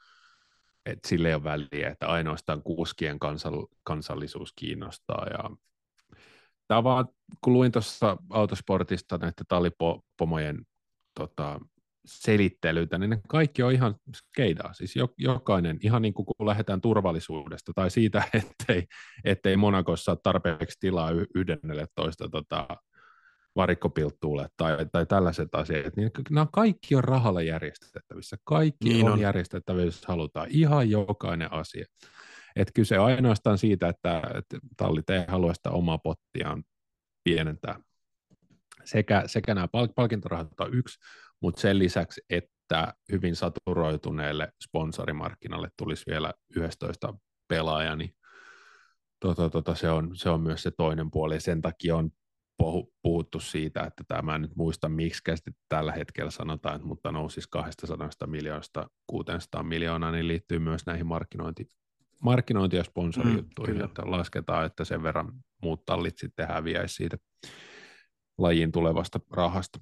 [0.86, 5.50] että sille ei ole väliä, että ainoastaan kuskien kansal- kansallisuus kiinnostaa ja
[6.68, 7.08] Tämä vaan,
[7.40, 10.62] kun luin tuossa autosportista näiden tallipomojen
[11.18, 11.60] tota,
[12.06, 14.72] selittelyitä, niin ne kaikki on ihan skeidaa.
[14.72, 18.86] Siis jokainen, ihan niin kuin kun lähdetään turvallisuudesta tai siitä, ettei,
[19.24, 22.68] ettei Monakossa ole tarpeeksi tilaa yhdennelle toista tota,
[23.56, 28.36] varikkopilttuulle tai, tai tällaiset asiat, niin nämä kaikki on rahalla järjestettävissä.
[28.44, 30.46] Kaikki niin on, on järjestettävissä, jos halutaan.
[30.50, 31.84] Ihan jokainen asia.
[32.56, 36.64] Että kyse on ainoastaan siitä, että, että tallit ei halua sitä omaa pottiaan
[37.24, 37.80] pienentää.
[38.84, 40.98] sekä, sekä nämä palkintorahat on yksi,
[41.40, 47.14] mutta sen lisäksi, että hyvin saturoituneelle sponsorimarkkinalle tulisi vielä 11
[47.48, 48.16] pelaaja, niin
[49.20, 52.10] tota, tota, se, on, se on myös se toinen puoli, ja sen takia on
[53.02, 55.22] puhuttu siitä, että tämä en nyt muista miksi
[55.68, 61.68] tällä hetkellä sanotaan, mutta nousisi 200 miljoonasta 600 miljoonaa, niin liittyy myös näihin markkinointi,
[62.20, 67.16] markkinointi- ja sponsorijuttuihin, mm, että lasketaan, että sen verran muut tallit sitten häviäisi siitä
[68.38, 69.78] lajin tulevasta rahasta.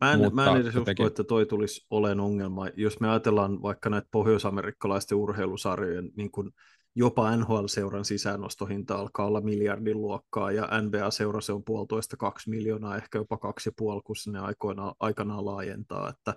[0.00, 2.68] Mä en, Mutta mä en edes usko, että toi tulisi olen ongelma.
[2.76, 6.50] Jos me ajatellaan vaikka näitä pohjoisamerikkalaisten urheilusarjojen niin kuin
[6.94, 13.18] jopa NHL-seuran sisäänostohinta alkaa olla miljardin luokkaa, ja NBA-seura se on puolitoista kaksi miljoonaa, ehkä
[13.18, 16.34] jopa kaksi ja puoli, kun ne aikoina, aikanaan laajentaa, että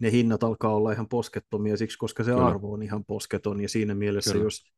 [0.00, 2.46] ne hinnat alkaa olla ihan poskettomia siksi, koska se Kyllä.
[2.46, 4.44] arvo on ihan posketon, ja siinä mielessä, Kyllä.
[4.44, 4.72] jos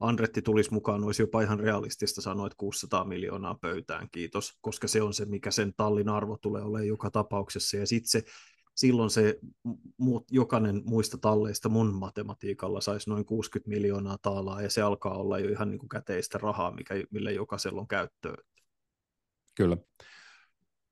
[0.00, 5.02] Andretti tulisi mukaan, olisi jopa ihan realistista sanoa, että 600 miljoonaa pöytään, kiitos, koska se
[5.02, 8.22] on se, mikä sen tallin arvo tulee olemaan joka tapauksessa, ja sitten se
[8.76, 9.38] silloin se
[9.96, 15.38] muut, jokainen muista talleista mun matematiikalla saisi noin 60 miljoonaa taalaa, ja se alkaa olla
[15.38, 18.38] jo ihan niin kuin käteistä rahaa, mikä, millä jokaisella on käyttöön.
[19.54, 19.76] Kyllä.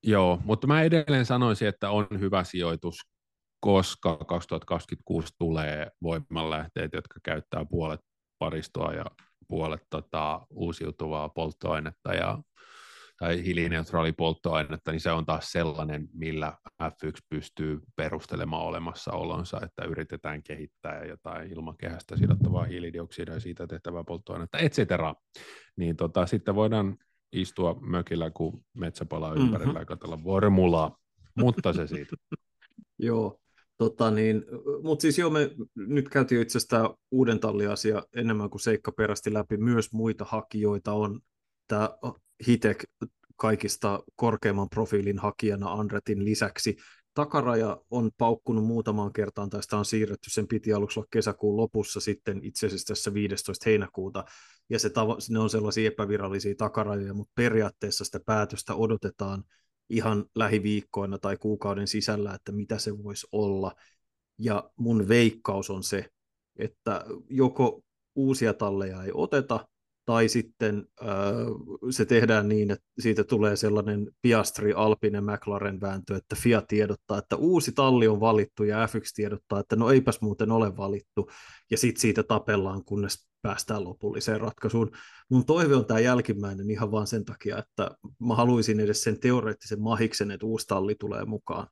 [0.03, 3.01] Joo, mutta mä edelleen sanoisin, että on hyvä sijoitus,
[3.67, 8.01] koska 2026 tulee voimanlähteet, jotka käyttää puolet
[8.39, 9.05] paristoa ja
[9.49, 12.39] puolet tota, uusiutuvaa polttoainetta, ja
[13.19, 16.53] tai hiilineutraali polttoainetta, niin se on taas sellainen, millä
[16.83, 24.59] F1 pystyy perustelemaan olemassaolonsa, että yritetään kehittää jotain ilmakehästä sidottavaa hiilidioksidia ja siitä tehtävää polttoainetta,
[24.59, 25.15] et cetera.
[25.77, 26.97] Niin tota, sitten voidaan
[27.33, 29.45] istua mökillä, kun metsä palaa mm-hmm.
[29.47, 30.97] ympärillä ja katsella vormulaa,
[31.37, 32.17] mutta se siitä.
[32.99, 33.41] Joo,
[33.79, 34.45] Tota niin,
[34.83, 39.57] mutta siis joo, me nyt käytiin itse asiassa uuden talliasia enemmän kuin seikkaperäisesti läpi.
[39.57, 41.21] Myös muita hakijoita on.
[41.69, 41.91] Tämä
[42.47, 42.85] Hitek
[43.37, 46.77] kaikista korkeimman profiilin hakijana Andretin lisäksi.
[47.15, 52.01] Takaraja on paukkunut muutamaan kertaan, tai sitä on siirretty, sen piti aluksi olla kesäkuun lopussa
[52.01, 53.63] sitten itse asiassa tässä 15.
[53.67, 54.25] heinäkuuta,
[54.71, 54.91] ja se
[55.31, 59.45] ne on sellaisia epävirallisia takarajoja, mutta periaatteessa sitä päätöstä odotetaan
[59.89, 63.73] ihan lähiviikkoina tai kuukauden sisällä, että mitä se voisi olla,
[64.39, 66.11] ja mun veikkaus on se,
[66.57, 67.81] että joko
[68.15, 69.69] uusia talleja ei oteta,
[70.07, 71.09] tai sitten äh,
[71.91, 77.37] se tehdään niin, että siitä tulee sellainen Piastri, Alpine, McLaren vääntö, että Fiat tiedottaa, että
[77.37, 81.31] uusi talli on valittu ja F1 tiedottaa, että no eipäs muuten ole valittu,
[81.71, 84.91] ja sitten siitä tapellaan, kunnes päästään lopulliseen ratkaisuun.
[85.31, 87.91] Mun toive on tämä jälkimmäinen ihan vain sen takia, että
[88.27, 91.67] mä haluaisin edes sen teoreettisen mahiksen, että uusi talli tulee mukaan.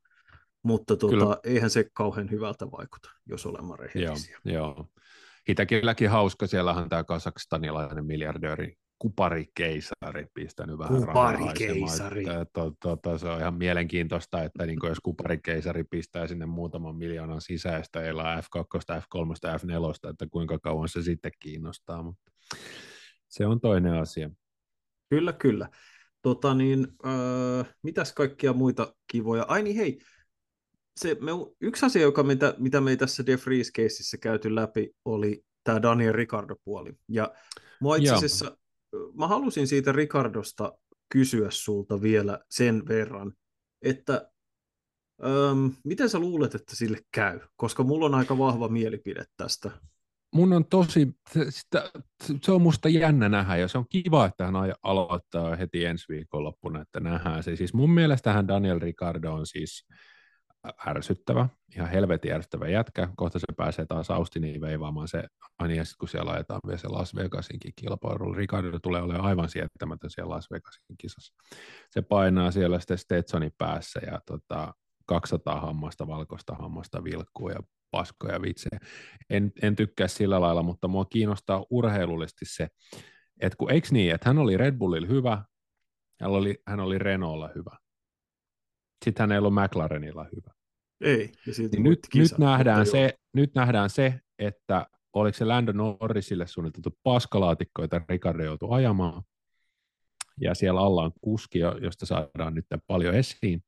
[0.63, 4.39] Mutta tuota, eihän se kauhean hyvältä vaikuta, jos olemme rehellisiä.
[4.45, 4.87] Joo, joo.
[5.49, 12.25] Itäkilläkin hauska, siellähän tämä kasakstanilainen miljardööri kuparikeisari pistänyt vähän Kuparikeisari.
[12.53, 17.41] To, to, to, se on ihan mielenkiintoista, että niin jos kuparikeisari pistää sinne muutaman miljoonan
[17.41, 22.31] sisäistä, ei F2, F3, F4, että kuinka kauan se sitten kiinnostaa, mutta
[23.29, 24.31] se on toinen asia.
[25.11, 25.69] Kyllä, kyllä.
[26.23, 29.45] Tota niin, äh, mitäs kaikkia muita kivoja?
[29.49, 29.99] Ai niin hei,
[30.97, 31.31] se, me,
[31.61, 35.83] yksi asia, joka mitä, mitä me ei tässä De Vries caseissa käyty läpi, oli tämä
[35.83, 36.93] Daniel Ricardo-puoli.
[37.09, 37.35] Ja
[37.81, 38.57] mua itse asiassa,
[39.15, 40.73] mä halusin siitä Ricardosta
[41.13, 43.33] kysyä sulta vielä sen verran,
[43.83, 44.31] että
[45.25, 47.41] öm, miten sä luulet, että sille käy?
[47.57, 49.71] Koska mulla on aika vahva mielipide tästä.
[50.35, 51.09] Mun on tosi,
[51.49, 51.91] sitä,
[52.43, 56.83] se on musta jännä nähdä ja se on kiva, että hän aloittaa heti ensi viikonloppuna,
[56.83, 57.57] että nähdään se.
[57.57, 59.87] Siis mun mielestähän Daniel Ricardo on siis
[60.87, 63.09] ärsyttävä, ihan helvetin ärsyttävä jätkä.
[63.17, 65.25] Kohta se pääsee taas Austiniin veivaamaan se,
[65.59, 68.35] aina ja sitten kun siellä ajetaan vielä se Las Vegasinkin kilpailu.
[68.35, 71.35] Ricardo tulee olemaan aivan siettämätön siellä Las Vegasin kisassa.
[71.91, 74.75] Se painaa siellä sitten Stetsonin päässä ja tota,
[75.07, 78.81] 200 hammasta, valkoista hammasta vilkkuu ja paskoja vitsejä.
[79.31, 82.69] En, en tykkää sillä lailla, mutta mua kiinnostaa urheilullisesti se,
[83.41, 85.45] että kun eikö niin, että hän oli Red Bullilla hyvä,
[86.21, 87.77] hän oli, hän oli Renaultilla hyvä
[89.05, 90.54] sitten hän ei ollut McLarenilla hyvä.
[91.05, 91.33] Ei.
[91.47, 96.47] Ja niin nyt, kisa, nyt, nähdään se, nyt nähdään se, että oliko se Lando Norrisille
[96.47, 99.23] suunniteltu paskalaatikko, jota Ricardo joutui ajamaan,
[100.41, 103.65] ja siellä alla on kuski, josta saadaan nyt paljon esiin,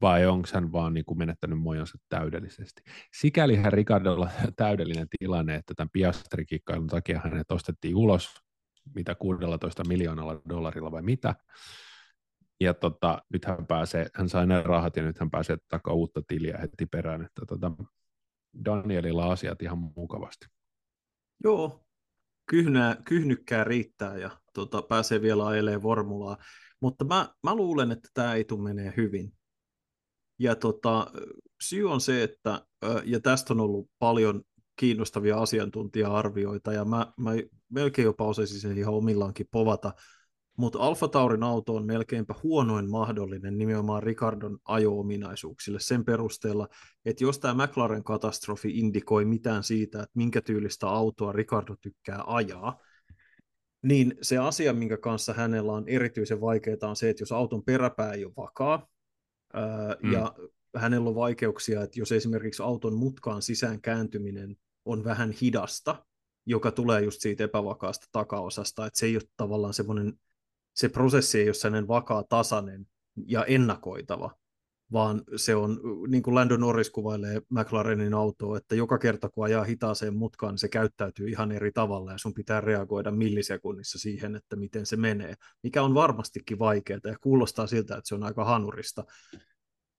[0.00, 2.82] vai onko hän vaan niin kuin menettänyt mojansa täydellisesti.
[3.14, 8.34] Sikälihän Ricardolla täydellinen tilanne, että tämän Piastri-kikkailun takia hänet ostettiin ulos,
[8.94, 11.34] mitä 16 miljoonalla dollarilla vai mitä,
[12.62, 16.22] ja tota, nyt hän pääsee, hän sai ne rahat ja nyt hän pääsee takaa uutta
[16.28, 17.72] tiliä heti perään, että tota,
[18.64, 20.46] Danielilla asiat ihan mukavasti.
[21.44, 21.84] Joo,
[22.46, 26.36] kyhnää, kyhnykkää riittää ja tota, pääsee vielä ajelemaan formulaa.
[26.80, 29.32] Mutta mä, mä luulen, että tämä ei tule menee hyvin.
[30.38, 31.06] Ja tota,
[31.62, 32.66] syy on se, että,
[33.04, 34.42] ja tästä on ollut paljon
[34.76, 37.30] kiinnostavia asiantuntija-arvioita, ja mä, mä
[37.68, 39.92] melkein jopa osaisin sen ihan omillaankin povata,
[40.58, 46.68] mutta Alfa Taurin auto on melkeinpä huonoin mahdollinen nimenomaan Ricardon ajo-ominaisuuksille sen perusteella,
[47.04, 52.80] että jos tämä McLaren-katastrofi indikoi mitään siitä, että minkä tyylistä autoa Ricardo tykkää ajaa,
[53.82, 58.12] niin se asia, minkä kanssa hänellä on erityisen vaikeaa, on se, että jos auton peräpää
[58.12, 58.86] ei ole vakaa,
[59.54, 60.12] ää, mm.
[60.12, 60.34] ja
[60.76, 66.06] hänellä on vaikeuksia, että jos esimerkiksi auton mutkaan sisään kääntyminen on vähän hidasta,
[66.46, 70.12] joka tulee just siitä epävakaasta takaosasta, että se ei ole tavallaan semmoinen,
[70.74, 72.86] se prosessi ei ole sellainen vakaa, tasainen
[73.26, 74.36] ja ennakoitava,
[74.92, 79.64] vaan se on, niin kuin Lando Norris kuvailee McLarenin autoa, että joka kerta kun ajaa
[79.64, 84.56] hitaaseen mutkaan, niin se käyttäytyy ihan eri tavalla ja sun pitää reagoida millisekunnissa siihen, että
[84.56, 89.04] miten se menee, mikä on varmastikin vaikeaa ja kuulostaa siltä, että se on aika hanurista.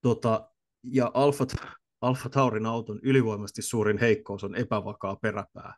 [0.02, 0.50] Tota,
[0.84, 1.46] ja Alfa,
[2.02, 5.74] Alfa Taurin auton ylivoimasti suurin heikkous on epävakaa peräpää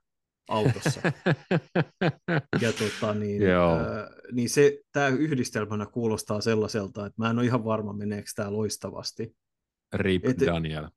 [0.47, 1.01] autossa.
[2.61, 7.65] ja tota, niin, ää, niin se, tämä yhdistelmänä kuulostaa sellaiselta, että mä en ole ihan
[7.65, 9.35] varma, meneekö tämä loistavasti.
[9.93, 10.87] Rip et, Daniel.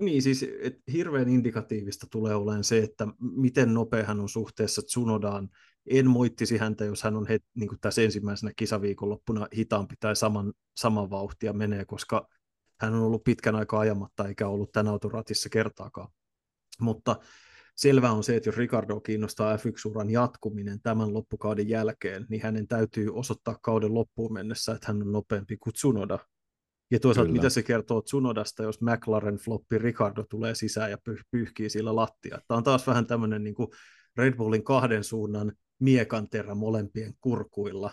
[0.00, 5.48] Niin, siis et hirveän indikatiivista tulee olemaan se, että miten nopea hän on suhteessa Tsunodaan.
[5.90, 11.10] En moittisi häntä, jos hän on he, niin tässä ensimmäisenä kisaviikonloppuna hitaampi tai saman, saman
[11.10, 12.28] vauhtia menee, koska
[12.80, 16.08] hän on ollut pitkän aikaa ajamatta eikä ollut tämän auton ratissa kertaakaan.
[16.80, 17.16] Mutta
[17.76, 23.10] selvä on se, että jos Ricardo kiinnostaa F1-uran jatkuminen tämän loppukauden jälkeen, niin hänen täytyy
[23.14, 26.18] osoittaa kauden loppuun mennessä, että hän on nopeampi kuin Tsunoda.
[26.90, 27.38] Ja toisaalta Kyllä.
[27.42, 32.38] mitä se kertoo Tsunodasta, jos McLaren floppi Ricardo tulee sisään ja pyh- pyyhkii sillä lattia.
[32.48, 33.54] Tämä on taas vähän tämmöinen niin
[34.16, 37.90] Red Bullin kahden suunnan miekanterä molempien kurkuilla,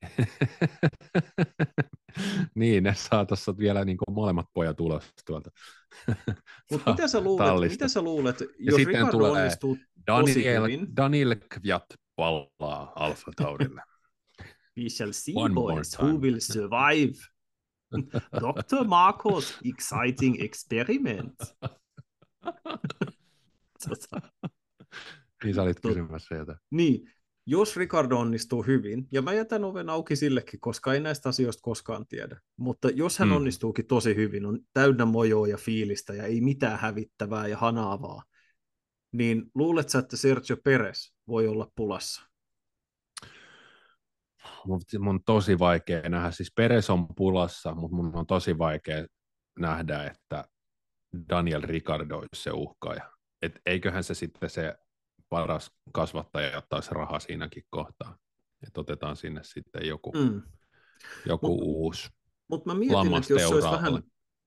[2.54, 5.50] niin, ne saa tuossa vielä niin kuin molemmat pojat ulos tuolta.
[6.70, 10.96] Mutta mitä sä luulet, mitä sä luulet jos ja Ricardo tulee onnistuu Daniel, hyvin?
[10.96, 11.84] Daniel Kvyat
[12.16, 13.82] pallaa Alfa Taurille.
[14.78, 17.18] We shall see, One boys, who will survive.
[18.40, 18.84] Dr.
[18.86, 21.34] Marcos, exciting experiment.
[25.44, 26.56] niin sä olit kysymässä sieltä.
[26.70, 27.12] Niin,
[27.46, 32.06] jos Ricardo onnistuu hyvin, ja mä jätän oven auki sillekin, koska ei näistä asioista koskaan
[32.06, 33.36] tiedä, mutta jos hän mm.
[33.36, 38.22] onnistuukin tosi hyvin, on täynnä mojoa ja fiilistä ja ei mitään hävittävää ja hanaavaa,
[39.12, 42.22] niin luuletko, että Sergio Perez voi olla pulassa?
[44.66, 49.06] Mun, mun tosi vaikea nähdä, siis Perez on pulassa, mutta mun on tosi vaikea
[49.58, 50.44] nähdä, että
[51.28, 53.12] Daniel Ricardo olisi se uhkaaja.
[53.42, 54.74] Et eiköhän se sitten se
[55.30, 58.18] paras kasvattaja ottaisi rahaa siinäkin kohtaa.
[58.66, 60.42] Että otetaan sinne sitten joku, mm.
[61.26, 62.08] joku Mut, uusi
[62.48, 64.02] Mutta mä mietin, että jos se olisi vähän,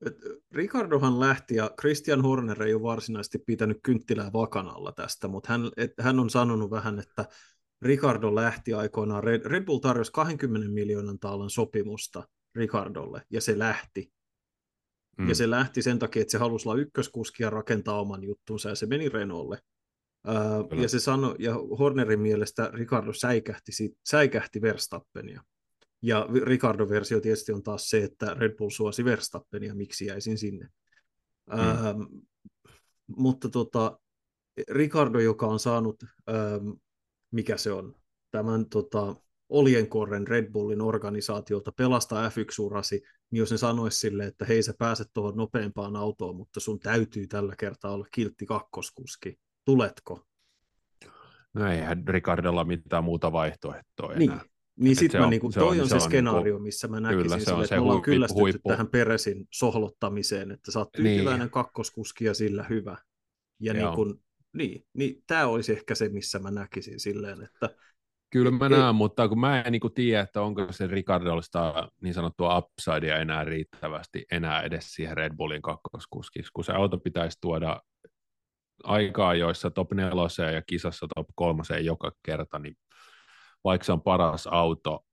[0.05, 5.71] että Ricardohan lähti ja Christian Horner ei ole varsinaisesti pitänyt kynttilää vakanalla tästä, mutta hän,
[5.77, 7.25] et, hän on sanonut vähän, että
[7.81, 14.11] Ricardo lähti aikoinaan, Red, Red Bull tarjosi 20 miljoonan taalan sopimusta Ricardolle, ja se lähti.
[15.17, 15.29] Mm.
[15.29, 18.75] Ja se lähti sen takia, että se halusi olla ykköskuski ja rakentaa oman juttunsa, ja
[18.75, 19.61] se meni Renaultille.
[20.27, 23.71] Uh, ja se sanoi, ja Hornerin mielestä Ricardo säikähti,
[24.09, 25.43] säikähti Verstappenia.
[26.01, 30.69] Ja Ricardo-versio tietysti on taas se, että Red Bull suosi Verstappenia, miksi jäisin sinne.
[31.49, 31.57] Mm.
[31.59, 32.23] Uh,
[33.17, 33.99] mutta tota,
[34.69, 36.79] Ricardo, joka on saanut, uh,
[37.31, 37.95] mikä se on,
[38.31, 39.15] tämän tota,
[39.49, 45.07] Olienkorren Red Bullin organisaatiolta pelastaa F1-urasi, niin jos ne sanoisi sille, että hei sä pääset
[45.13, 50.25] tuohon nopeampaan autoon, mutta sun täytyy tällä kertaa olla kiltti kakkoskuski, tuletko?
[51.53, 54.31] No eihän Ricardolla mitään muuta vaihtoehtoa niin.
[54.31, 54.45] enää.
[54.75, 57.39] Niin sitten mä, niinku, toi on se, on se niinku- skenaario, missä mä näkisin kyllä,
[57.39, 58.69] se sille, että me ollaan kyllästytty huippu.
[58.69, 61.49] tähän Peresin sohlottamiseen, että sä oot tyytyväinen niin.
[61.49, 62.97] kakkoskuski ja sillä hyvä.
[63.59, 64.21] Ja niin, kun,
[64.53, 67.69] niin, niin tämä olisi ehkä se, missä mä näkisin silleen, että
[68.33, 72.13] Kyllä mä näen, mutta kun mä en niin kuin tiedä, että onko se Ricardollista niin
[72.13, 77.81] sanottua upsidea enää riittävästi enää edes siihen Red Bullin kakkoskuskiksi, kun se auto pitäisi tuoda
[78.83, 82.75] aikaa, joissa top neloseen ja kisassa top kolmoseen joka kerta, niin
[83.63, 85.05] vaikka se on paras auto,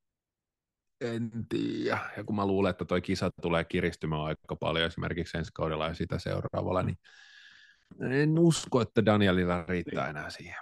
[1.01, 2.01] en tiedä.
[2.17, 5.95] Ja kun mä luulen, että toi kisa tulee kiristymään aika paljon esimerkiksi ensi kaudella ja
[5.95, 6.97] sitä seuraavalla, niin
[8.01, 10.57] en usko, että Danielilla riittää enää siihen.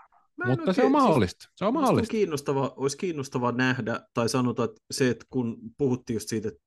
[0.46, 1.48] Mutta oikein, se on mahdollista.
[1.56, 2.12] Se on mahdollista.
[2.12, 6.60] On kiinnostava, olisi kiinnostavaa nähdä, tai sanotaan, että se, että kun puhuttiin just siitä, että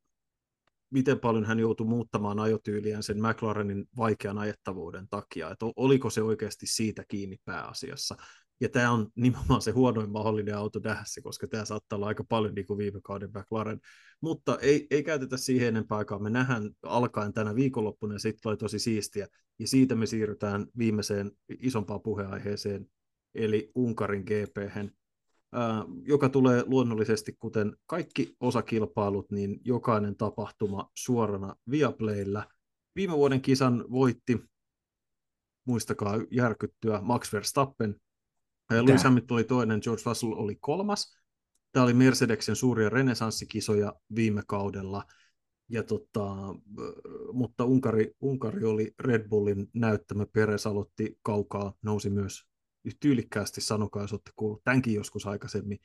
[0.91, 6.65] miten paljon hän joutui muuttamaan ajotyyliään sen McLarenin vaikean ajettavuuden takia, että oliko se oikeasti
[6.67, 8.15] siitä kiinni pääasiassa.
[8.61, 12.55] ja tämä on nimenomaan se huonoin mahdollinen auto tässä, koska tämä saattaa olla aika paljon
[12.55, 13.79] niin kuin viime kauden McLaren.
[14.21, 16.19] Mutta ei, ei käytetä siihen enempää aikaa.
[16.19, 19.27] Me nähdään alkaen tänä viikonloppuna ja sitten oli tosi siistiä.
[19.59, 22.85] Ja siitä me siirrytään viimeiseen isompaan puheenaiheeseen,
[23.35, 24.57] eli Unkarin gp
[26.05, 32.47] joka tulee luonnollisesti, kuten kaikki osakilpailut, niin jokainen tapahtuma suorana Viaplaylla.
[32.95, 34.41] Viime vuoden kisan voitti,
[35.67, 37.95] muistakaa järkyttyä, Max Verstappen,
[38.71, 41.17] Lewis Hamilton oli toinen, George Russell oli kolmas.
[41.71, 45.05] Tämä oli Mercedeksen suuria renesanssikisoja viime kaudella,
[45.69, 46.35] ja tota,
[47.33, 50.25] mutta Unkari, Unkari oli Red Bullin näyttämä.
[50.25, 52.50] Peres aloitti kaukaa, nousi myös
[52.99, 55.79] tyylikkäästi, sanokaa, jos olette kuullut tämänkin joskus aikaisemmin.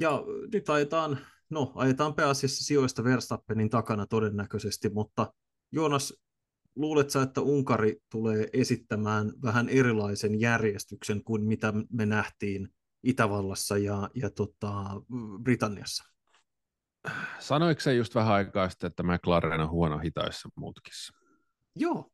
[0.00, 1.18] Ja nyt ajetaan,
[1.50, 5.32] no ajetaan pääasiassa sijoista Verstappenin takana todennäköisesti, mutta
[5.72, 6.14] Joonas,
[6.76, 12.68] luulet sä, että Unkari tulee esittämään vähän erilaisen järjestyksen kuin mitä me nähtiin
[13.02, 14.84] Itävallassa ja, ja tota,
[15.42, 16.04] Britanniassa?
[17.38, 21.12] Sanoiko se just vähän aikaa sitten, että McLaren on huono hitaissa mutkissa?
[21.76, 22.10] Joo.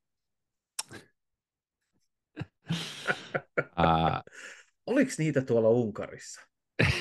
[3.77, 4.23] Ää...
[4.87, 6.41] Oliko niitä tuolla Unkarissa?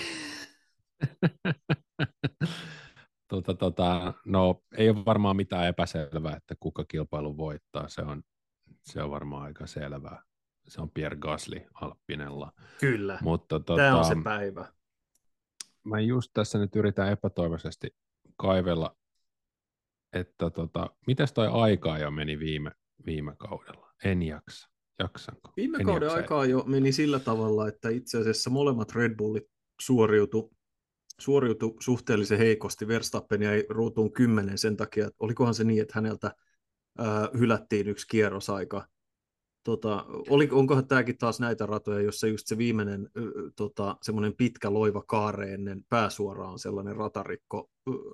[3.28, 7.88] tota, tota, no, ei ole varmaan mitään epäselvää, että kuka kilpailu voittaa.
[7.88, 8.24] Se on,
[8.82, 10.24] se on varmaan aika selvää.
[10.68, 12.52] Se on Pierre Gasly Alppinella.
[12.80, 14.74] Kyllä, Mutta, tota, tämä on se päivä.
[15.84, 17.96] Mä just tässä nyt yritän epätoivoisesti
[18.38, 18.96] kaivella,
[20.14, 22.72] että tota, mitäs toi aikaa jo meni viime,
[23.06, 23.92] viime kaudella?
[24.04, 24.70] En jaksa.
[25.00, 25.54] Jaksanko?
[25.58, 26.18] Viime en kauden jaksa.
[26.18, 29.44] aikaa jo meni sillä tavalla, että itse asiassa molemmat Red Bullit
[29.82, 30.54] suoriutu,
[31.20, 32.88] suoriutu suhteellisen heikosti.
[32.88, 36.28] Verstappen jäi ruutuun kymmenen sen takia, että olikohan se niin, että häneltä
[37.00, 37.06] äh,
[37.40, 38.88] hylättiin yksi kierrosaika
[39.64, 43.10] Tota, oli, onkohan tämäkin taas näitä ratoja, jossa just se viimeinen
[43.56, 47.70] tota, semmoinen pitkä loiva kaare ennen pääsuora on sellainen ratarikko,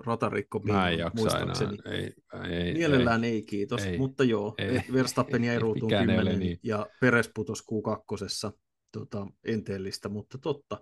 [0.05, 1.55] ratarikko Mä en jaksa enää.
[1.91, 2.13] Ei,
[2.49, 6.59] ei, Mielellään ei, ei kiitos, ei, mutta joo, ei, Verstappen jäi ruutuun 10 niin.
[6.63, 8.51] ja Peres putosi Q2
[8.91, 10.79] tota, enteellistä, mutta totta.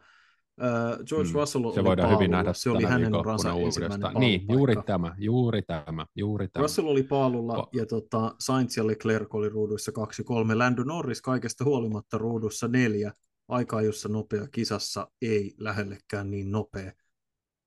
[0.62, 2.18] Uh, George mm, Russell se oli voidaan paalulla.
[2.18, 6.62] hyvin nähdä se oli hänen uransa ensimmäinen Niin, juuri tämä, juuri tämä, juuri tämä.
[6.62, 11.66] Russell oli paalulla pa- ja tota, Sainz ja Leclerc oli ruuduissa 2-3, Lando Norris kaikesta
[11.66, 13.14] huolimatta ruudussa neljä,
[13.48, 16.92] aikaa jossa nopea kisassa ei lähellekään niin nopea.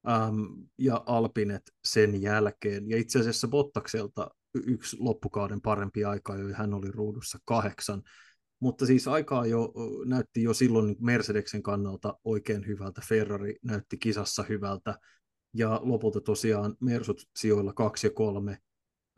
[0.09, 2.91] Um, ja Alpinet sen jälkeen.
[2.91, 8.03] Ja itse asiassa Bottakselta yksi loppukauden parempi aika, jo hän oli ruudussa kahdeksan.
[8.61, 9.73] Mutta siis aikaa jo
[10.07, 14.99] näytti jo silloin Mercedeksen kannalta oikein hyvältä, Ferrari näytti kisassa hyvältä,
[15.55, 18.59] ja lopulta tosiaan Mersut sijoilla 2 ja 3,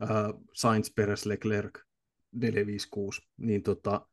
[0.03, 0.09] äh,
[0.53, 1.79] Sainz, Peres, Leclerc
[2.31, 4.07] 4, 5, 6, niin tota,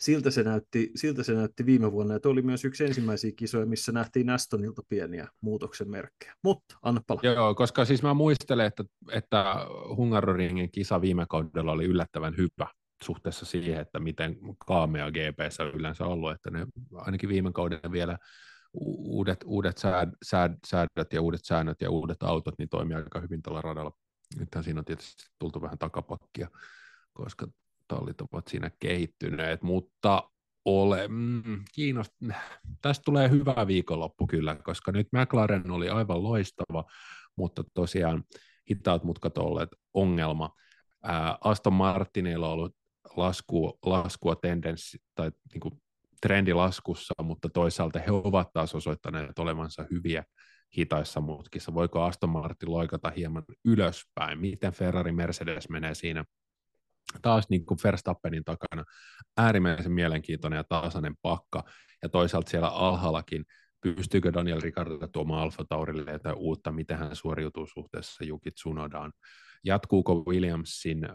[0.00, 3.92] siltä, se näytti, siltä se näytti viime vuonna, ja oli myös yksi ensimmäisiä kisoja, missä
[3.92, 6.34] nähtiin Astonilta pieniä muutoksen merkkejä.
[6.42, 7.22] Mutta anna palaa.
[7.22, 9.56] Joo, koska siis mä muistelen, että, että
[9.96, 12.68] Hungaroringin kisa viime kaudella oli yllättävän hyvä
[13.04, 14.36] suhteessa siihen, että miten
[14.66, 18.18] kaamea GPS on yleensä ollut, että ne ainakin viime kauden vielä
[18.74, 23.42] uudet, uudet sääd, sääd, säädöt ja uudet säännöt ja uudet autot niin toimii aika hyvin
[23.42, 23.92] tällä radalla.
[24.38, 26.48] Nythän siinä on tietysti tultu vähän takapakkia,
[27.12, 27.46] koska
[27.88, 30.30] tallit ovat siinä kehittyneet, mutta
[30.64, 32.12] ole, mm, kiinnost...
[32.82, 36.84] tästä tulee hyvä viikonloppu kyllä, koska nyt McLaren oli aivan loistava,
[37.36, 38.24] mutta tosiaan
[38.70, 40.50] hitaat mutkat olleet ongelma.
[41.02, 42.76] Ää, Aston Martinilla on ollut
[43.16, 45.82] lasku, laskua tendenssi tai niin kuin
[46.20, 50.24] trendi laskussa, mutta toisaalta he ovat taas osoittaneet olevansa hyviä
[50.76, 51.74] hitaissa mutkissa.
[51.74, 54.38] Voiko Aston Martin loikata hieman ylöspäin?
[54.38, 56.24] Miten Ferrari Mercedes menee siinä
[57.22, 58.84] taas niin kuin Verstappenin takana
[59.36, 61.64] äärimmäisen mielenkiintoinen ja tasainen pakka,
[62.02, 63.44] ja toisaalta siellä alhaallakin
[63.80, 69.12] pystyykö Daniel Ricciardo tuomaan Alfa Taurille jotain uutta, miten hän suoriutuu suhteessa Juki Tsunodaan,
[69.64, 71.08] jatkuuko Williamsin,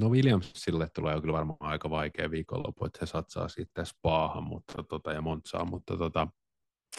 [0.00, 5.12] no Williamsille tulee kyllä varmaan aika vaikea viikonloppu, että he satsaa sitten Spaahan mutta, tota,
[5.12, 6.28] ja Montsaan, mutta tota,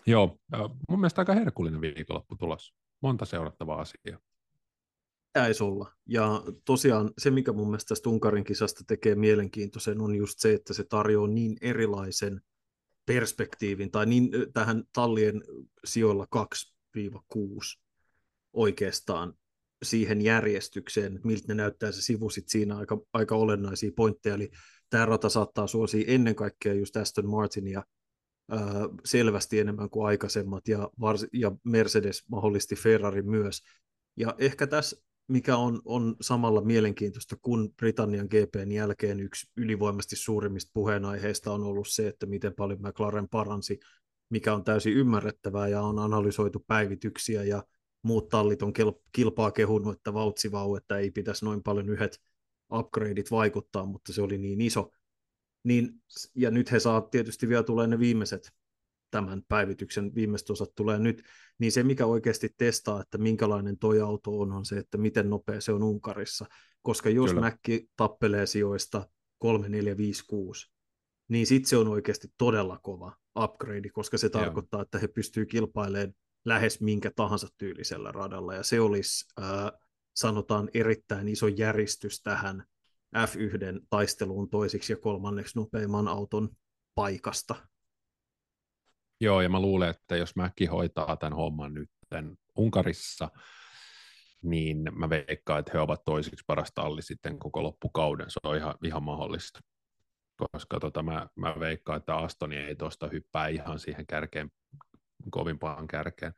[0.08, 0.38] joo,
[0.90, 2.76] mun mielestä aika herkullinen viikonloppu tulossa.
[3.02, 4.20] Monta seurattavaa asiaa.
[5.36, 5.92] Jäisi olla.
[6.06, 10.74] Ja tosiaan se, mikä mun mielestä tästä Unkarin kisasta tekee mielenkiintoisen, on just se, että
[10.74, 12.42] se tarjoaa niin erilaisen
[13.06, 15.44] perspektiivin, tai niin tähän tallien
[15.86, 16.28] sijoilla
[16.98, 17.00] 2-6
[18.54, 19.34] oikeastaan
[19.86, 24.52] siihen järjestykseen, miltä ne näyttää se sivu sit siinä aika, aika olennaisia pointteja, eli
[24.90, 27.84] tämä rata saattaa suosia ennen kaikkea just Aston Martinia
[28.52, 28.62] ää,
[29.06, 33.62] selvästi enemmän kuin aikaisemmat, ja, vars, ja Mercedes mahdollisesti Ferrari myös,
[34.18, 40.72] ja ehkä tässä mikä on, on samalla mielenkiintoista, kun Britannian GPn jälkeen yksi ylivoimasti suurimmista
[40.74, 43.80] puheenaiheista on ollut se, että miten paljon McLaren paransi,
[44.30, 47.64] mikä on täysin ymmärrettävää ja on analysoitu päivityksiä ja
[48.06, 48.74] muut tallit on
[49.12, 52.22] kilpaa kehunut, että vautsivau, että ei pitäisi noin paljon yhdet
[52.74, 54.92] upgradeit vaikuttaa, mutta se oli niin iso.
[55.64, 56.02] Niin,
[56.36, 58.52] ja nyt he saa tietysti vielä tulee ne viimeiset
[59.12, 61.24] tämän päivityksen viimeiset osat tulee nyt,
[61.60, 65.62] niin se mikä oikeasti testaa, että minkälainen toi auto on, on se, että miten nopea
[65.62, 66.46] se on Unkarissa,
[66.82, 67.42] koska jos Kyllä.
[67.42, 70.72] Mäkki tappelee sijoista 3, 4, 5, 6,
[71.28, 74.84] niin sitten se on oikeasti todella kova upgrade, koska se tarkoittaa, Joo.
[74.84, 76.14] että he pystyvät kilpailemaan
[76.46, 79.72] lähes minkä tahansa tyylisellä radalla, ja se olisi, äh,
[80.16, 82.64] sanotaan, erittäin iso järjestys tähän
[83.18, 86.50] F1 taisteluun toisiksi ja kolmanneksi nopeimman auton
[86.96, 87.56] paikasta.
[89.22, 91.90] Joo, ja mä luulen, että jos Mäkki hoitaa tämän homman nyt
[92.58, 93.30] Unkarissa,
[94.44, 98.30] niin mä veikkaan, että he ovat toisiksi paras talli sitten koko loppukauden.
[98.30, 99.60] Se on ihan, ihan mahdollista.
[100.36, 104.52] Koska tota, mä, mä veikkaan, että Astoni ei tuosta hyppää ihan siihen kärkeen,
[105.32, 106.34] kovimpaan kärkeen.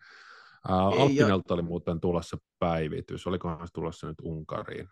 [0.69, 1.55] Ää, Alpinelta ja...
[1.55, 3.27] oli muuten tulossa päivitys.
[3.27, 4.87] Olikohan se tulossa nyt Unkariin?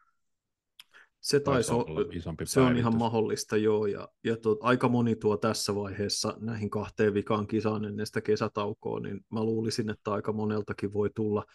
[1.25, 5.37] Se taisi olla, isompi se on ihan mahdollista, joo, ja, ja to, aika moni tuo
[5.37, 10.93] tässä vaiheessa näihin kahteen vikaan kisaan ennen sitä kesätaukoa, niin mä luulisin, että aika moneltakin
[10.93, 11.45] voi tulla,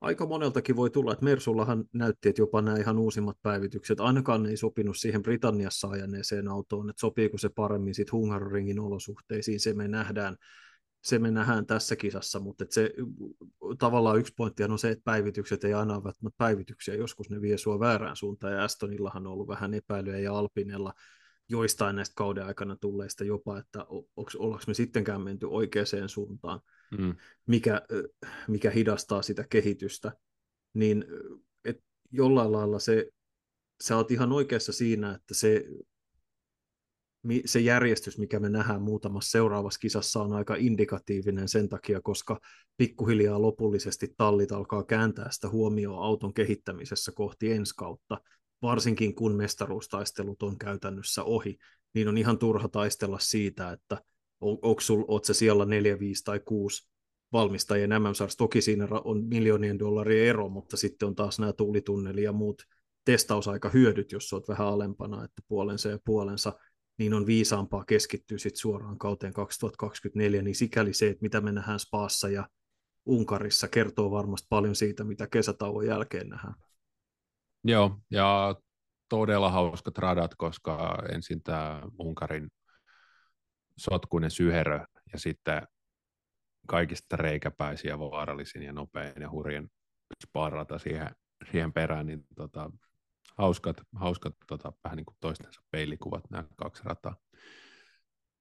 [0.00, 4.56] aika moneltakin voi tulla, että Mersullahan näytti, että jopa nämä ihan uusimmat päivitykset, ainakaan ei
[4.56, 10.36] sopinut siihen Britanniassa ajaneeseen autoon, että sopiiko se paremmin sitten Hungaroringin olosuhteisiin, se me nähdään,
[11.02, 12.90] se me nähdään tässä kisassa, mutta se
[13.78, 17.58] tavallaan yksi pointti on se, että päivitykset ei aina ole välttämättä päivityksiä, joskus ne vie
[17.58, 20.94] sua väärään suuntaan, ja Astonillahan on ollut vähän epäilyä, ja Alpinella
[21.48, 23.86] joistain näistä kauden aikana tulleista jopa, että
[24.38, 26.60] ollaanko me sittenkään menty oikeaan suuntaan,
[26.98, 27.16] mm.
[27.46, 27.82] mikä,
[28.48, 30.12] mikä hidastaa sitä kehitystä,
[30.74, 31.04] niin
[31.64, 33.10] et jollain lailla se,
[33.82, 35.64] sä oot ihan oikeassa siinä, että se
[37.44, 42.40] se järjestys, mikä me nähdään muutamassa seuraavassa kisassa, on aika indikatiivinen sen takia, koska
[42.76, 48.20] pikkuhiljaa lopullisesti tallit alkaa kääntää sitä huomioon auton kehittämisessä kohti ensi kautta,
[48.62, 51.58] varsinkin kun mestaruustaistelut on käytännössä ohi,
[51.94, 54.02] niin on ihan turha taistella siitä, että
[54.40, 54.80] onko
[55.22, 56.90] se siellä 4, 5 tai 6
[57.32, 58.38] valmistajien MM-sarjassa.
[58.38, 62.62] Toki siinä on miljoonien dollarien ero, mutta sitten on taas nämä tuulitunneli ja muut
[63.04, 66.52] testausaika hyödyt, jos olet vähän alempana, että puolensa ja puolensa–
[67.00, 71.78] niin on viisaampaa keskittyä sit suoraan kauteen 2024, niin sikäli se, että mitä me nähdään
[71.78, 72.48] Spaassa ja
[73.06, 76.54] Unkarissa, kertoo varmasti paljon siitä, mitä kesätauon jälkeen nähdään.
[77.64, 78.56] Joo, ja
[79.08, 82.48] todella hauskat radat, koska ensin tämä Unkarin
[83.76, 85.62] sotkuinen syherö ja sitten
[86.66, 89.68] kaikista reikäpäisiä, vaarallisin ja nopein ja hurjen
[90.26, 91.10] sparrata siihen,
[91.50, 92.70] siihen perään, niin tota,
[93.38, 97.16] hauskat, hauskat tota, vähän niin kuin toistensa peilikuvat nämä kaksi rataa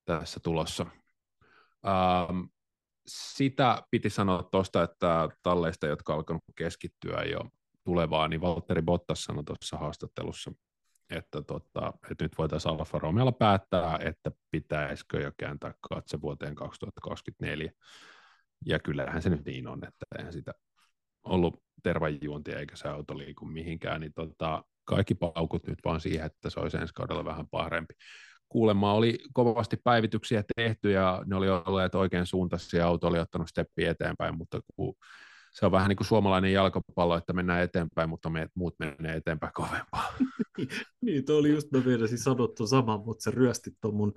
[0.06, 0.86] tässä tulossa.
[1.88, 2.42] Ähm,
[3.08, 7.40] sitä piti sanoa tuosta, että talleista, jotka alkanut keskittyä jo
[7.84, 10.52] tulevaan, niin Valtteri Bottas sanoi tuossa haastattelussa,
[11.10, 17.72] että, tota, että nyt voitaisiin Alfa Romeolla päättää, että pitäisikö jo kääntää katse vuoteen 2024.
[18.66, 20.54] Ja kyllähän se nyt niin on, että eihän sitä
[21.24, 26.50] ollut tervajuontia eikä se auto liiku mihinkään, niin tota, kaikki paukut nyt vaan siihen, että
[26.50, 27.94] se olisi ensi kaudella vähän parempi.
[28.50, 33.48] Kuulemma oli kovasti päivityksiä tehty ja ne oli olleet oikein suuntaisia ja auto oli ottanut
[33.48, 34.96] steppiä eteenpäin, mutta kun
[35.52, 39.54] se on vähän niin kuin suomalainen jalkapallo, että mennään eteenpäin, mutta me muut menee eteenpäin
[39.54, 40.14] kovempaa.
[41.06, 44.14] niin, tuo oli just, mä siis sanottu sama, mutta se ryösti tuon mun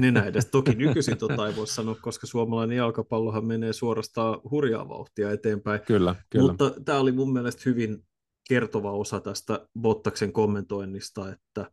[0.00, 0.46] nenä edes.
[0.46, 5.80] Toki nykyisin tota ei voi sanoa, koska suomalainen jalkapallohan menee suorastaan hurjaa vauhtia eteenpäin.
[5.80, 6.48] Kyllä, kyllä.
[6.48, 8.04] Mutta tämä oli mun mielestä hyvin
[8.52, 11.70] kertova osa tästä Bottaksen kommentoinnista, että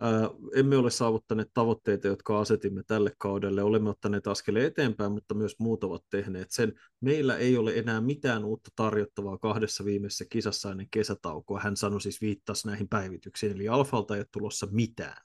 [0.00, 3.62] ää, emme ole saavuttaneet tavoitteita, jotka asetimme tälle kaudelle.
[3.62, 6.72] Olemme ottaneet askeleen eteenpäin, mutta myös muut ovat tehneet sen.
[7.00, 11.60] Meillä ei ole enää mitään uutta tarjottavaa kahdessa viimeisessä kisassa ennen kesätaukoa.
[11.60, 15.22] Hän sanoi siis viittasi näihin päivityksiin, eli Alfalta ei ole tulossa mitään.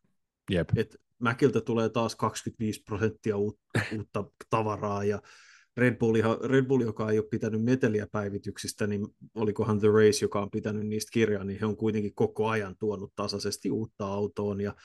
[0.52, 0.70] Jep.
[0.76, 3.62] Et Mäkiltä tulee taas 25 prosenttia uutta,
[3.98, 5.22] uutta tavaraa ja
[5.80, 10.42] Red Bull, Red Bull, joka ei ole pitänyt meteliä päivityksistä, niin olikohan The Race, joka
[10.42, 14.76] on pitänyt niistä kirjaa, niin he on kuitenkin koko ajan tuonut tasaisesti uutta autoon ja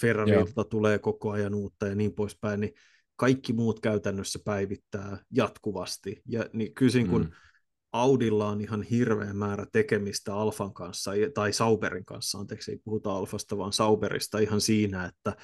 [0.00, 2.72] Ferrarilta tulee koko ajan uutta ja niin poispäin, niin
[3.16, 6.22] kaikki muut käytännössä päivittää jatkuvasti.
[6.28, 7.30] Ja niin kysin, kun mm.
[7.92, 13.58] Audilla on ihan hirveä määrä tekemistä Alfan kanssa, tai Sauberin kanssa, anteeksi, ei puhuta Alfasta,
[13.58, 15.36] vaan Sauberista ihan siinä, että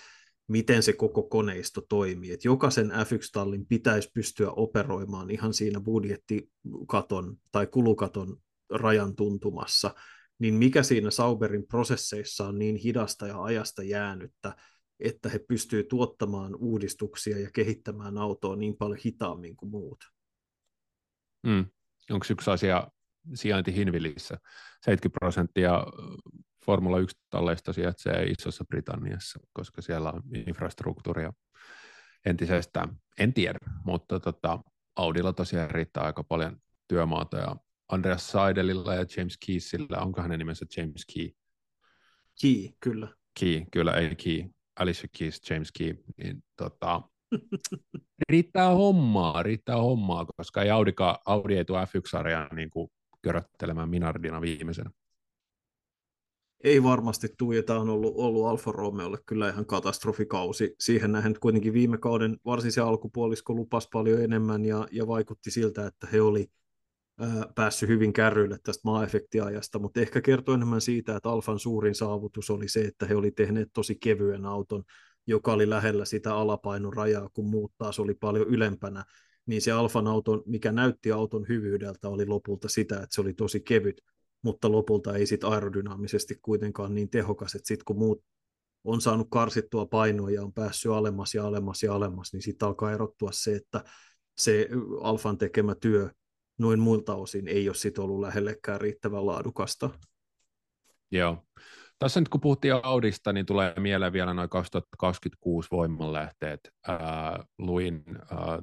[0.51, 2.33] miten se koko koneisto toimii.
[2.33, 8.37] Et jokaisen F1-tallin pitäisi pystyä operoimaan ihan siinä budjettikaton tai kulukaton
[8.71, 9.95] rajan tuntumassa,
[10.39, 14.57] niin mikä siinä Sauberin prosesseissa on niin hidasta ja ajasta jäänyttä,
[15.01, 19.99] että he pystyvät tuottamaan uudistuksia ja kehittämään autoa niin paljon hitaammin kuin muut.
[21.47, 21.67] Mm.
[22.11, 22.89] Onko yksi asia
[23.35, 24.39] sijainti Hinvillissä?
[24.85, 25.85] 70 prosenttia
[26.67, 31.33] Formula 1-talleista sijaitsee Isossa Britanniassa, koska siellä on infrastruktuuria
[32.27, 32.97] entisestään.
[33.19, 34.59] En tiedä, mutta tota,
[34.97, 36.57] Audilla tosiaan riittää aika paljon
[36.89, 37.57] työmaata ja
[37.89, 41.31] Andreas Seidelilla ja James Keysillä, onko hänen nimensä James Key?
[42.41, 43.09] Key, kyllä.
[43.41, 44.51] Key, kyllä, ei Key.
[44.81, 47.03] Alicia Keys, James Key, niin tota,
[48.31, 52.91] riittää hommaa, riittää hommaa, koska ei Audika, Audi ei tule F1-sarjaan niin kuin
[53.23, 54.91] köröttelemään Minardina viimeisenä.
[56.65, 60.75] Ei varmasti tule, ja tämä on ollut, ollut Alfa Romeolle kyllä ihan katastrofikausi.
[60.81, 65.87] Siihen nähden kuitenkin viime kauden varsin se alkupuolisko lupas paljon enemmän, ja, ja vaikutti siltä,
[65.87, 66.51] että he oli
[67.55, 72.69] päässyt hyvin kärryille tästä maa-efektiajasta, mutta ehkä kertoo enemmän siitä, että Alfan suurin saavutus oli
[72.69, 74.85] se, että he oli tehneet tosi kevyen auton,
[75.27, 79.05] joka oli lähellä sitä alapainon rajaa, kun muut taas oli paljon ylempänä,
[79.47, 83.61] niin se Alfan auton, mikä näytti auton hyvyydeltä, oli lopulta sitä, että se oli tosi
[83.61, 84.03] kevyt,
[84.43, 88.25] mutta lopulta ei sitten aerodynaamisesti kuitenkaan niin tehokas, että sitten kun muut
[88.85, 92.93] on saanut karsittua painoa ja on päässyt alemmas ja alemmas ja alemmas, niin sitten alkaa
[92.93, 93.85] erottua se, että
[94.39, 94.69] se
[95.01, 96.11] Alfan tekemä työ
[96.59, 99.91] noin muilta osin ei ole sit ollut lähellekään riittävän laadukasta.
[101.11, 101.45] Joo.
[101.99, 106.61] Tässä nyt kun puhuttiin Audista, niin tulee mieleen vielä noin 2026 voimanlähteet.
[106.89, 108.05] Ää, luin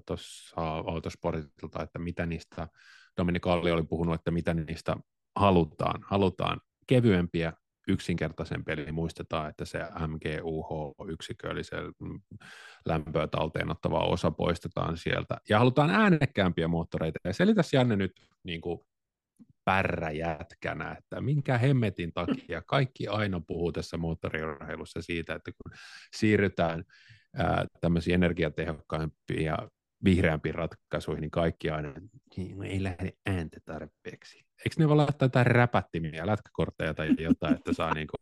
[0.06, 0.56] tuossa
[0.88, 2.68] Autosportilta, että mitä niistä,
[3.18, 4.98] Dominik Alli oli puhunut, että mitä niistä
[5.40, 6.04] halutaan.
[6.04, 7.54] Halutaan kevyempiä,
[7.88, 11.78] yksinkertaisen eli muistetaan, että se MGUH-yksikö, eli se
[12.86, 15.38] lämpöä talteen ottava osa poistetaan sieltä.
[15.50, 17.20] Ja halutaan äänekkäämpiä moottoreita.
[17.24, 18.12] Ja selitäs Janne nyt
[18.44, 18.80] niin kuin
[19.66, 25.78] pärräjätkänä, että minkä hemmetin takia kaikki aina puhuu tässä moottoriurheilussa siitä, että kun
[26.16, 26.84] siirrytään
[27.36, 29.70] ää, tämmöisiin energiatehokkaimpia ja
[30.04, 31.93] vihreämpiin ratkaisuihin, niin kaikki aina
[32.38, 34.38] niin ei lähde ääntä tarpeeksi.
[34.38, 38.18] Eikö ne voi laittaa jotain räpättimiä, lätkäkortteja tai jotain, että saa niinku,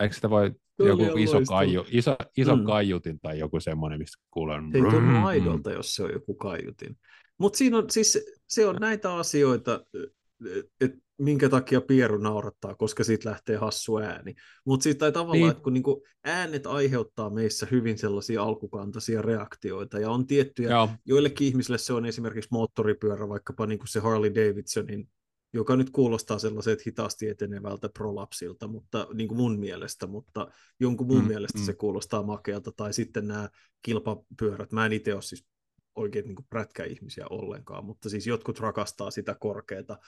[0.00, 2.64] eikö sitä voi joku iso, kaiju, iso, iso mm.
[2.64, 4.58] kaiutin tai joku semmoinen, mistä kuulee.
[4.74, 6.96] Ei tunnu aidolta, jos se on joku kaiutin.
[7.38, 9.84] Mutta siinä on siis, se on näitä asioita,
[10.80, 14.34] että minkä takia Pieru naurattaa, koska siitä lähtee hassu ääni.
[14.64, 15.50] Mutta siitä tai tavallaan, niin.
[15.50, 20.90] että kun niinku äänet aiheuttaa meissä hyvin sellaisia alkukantaisia reaktioita, ja on tiettyjä, Joo.
[21.04, 25.08] joillekin ihmisille se on esimerkiksi moottoripyörä, vaikkapa niinku se Harley Davidsonin,
[25.52, 30.48] joka nyt kuulostaa sellaiset hitaasti etenevältä prolapsilta, mutta niin kuin mun mielestä, mutta
[30.80, 31.64] jonkun muun mm, mielestä mm.
[31.64, 33.48] se kuulostaa makealta, tai sitten nämä
[33.82, 35.46] kilpapyörät, mä en itse ole siis
[35.94, 39.98] oikein niin prätkäihmisiä ollenkaan, mutta siis jotkut rakastaa sitä korkeata,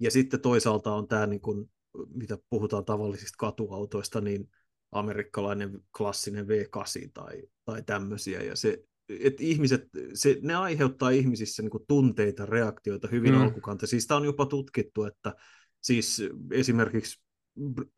[0.00, 1.70] ja sitten toisaalta on tämä, niin kuin,
[2.14, 4.50] mitä puhutaan tavallisista katuautoista, niin
[4.92, 8.42] amerikkalainen klassinen V8 tai, tai tämmöisiä.
[8.42, 13.40] Ja se, että ihmiset, se, ne aiheuttaa ihmisissä niin tunteita, reaktioita hyvin mm.
[13.40, 13.86] alkukanta.
[13.86, 15.34] Siis tämä on jopa tutkittu, että
[15.82, 17.22] siis esimerkiksi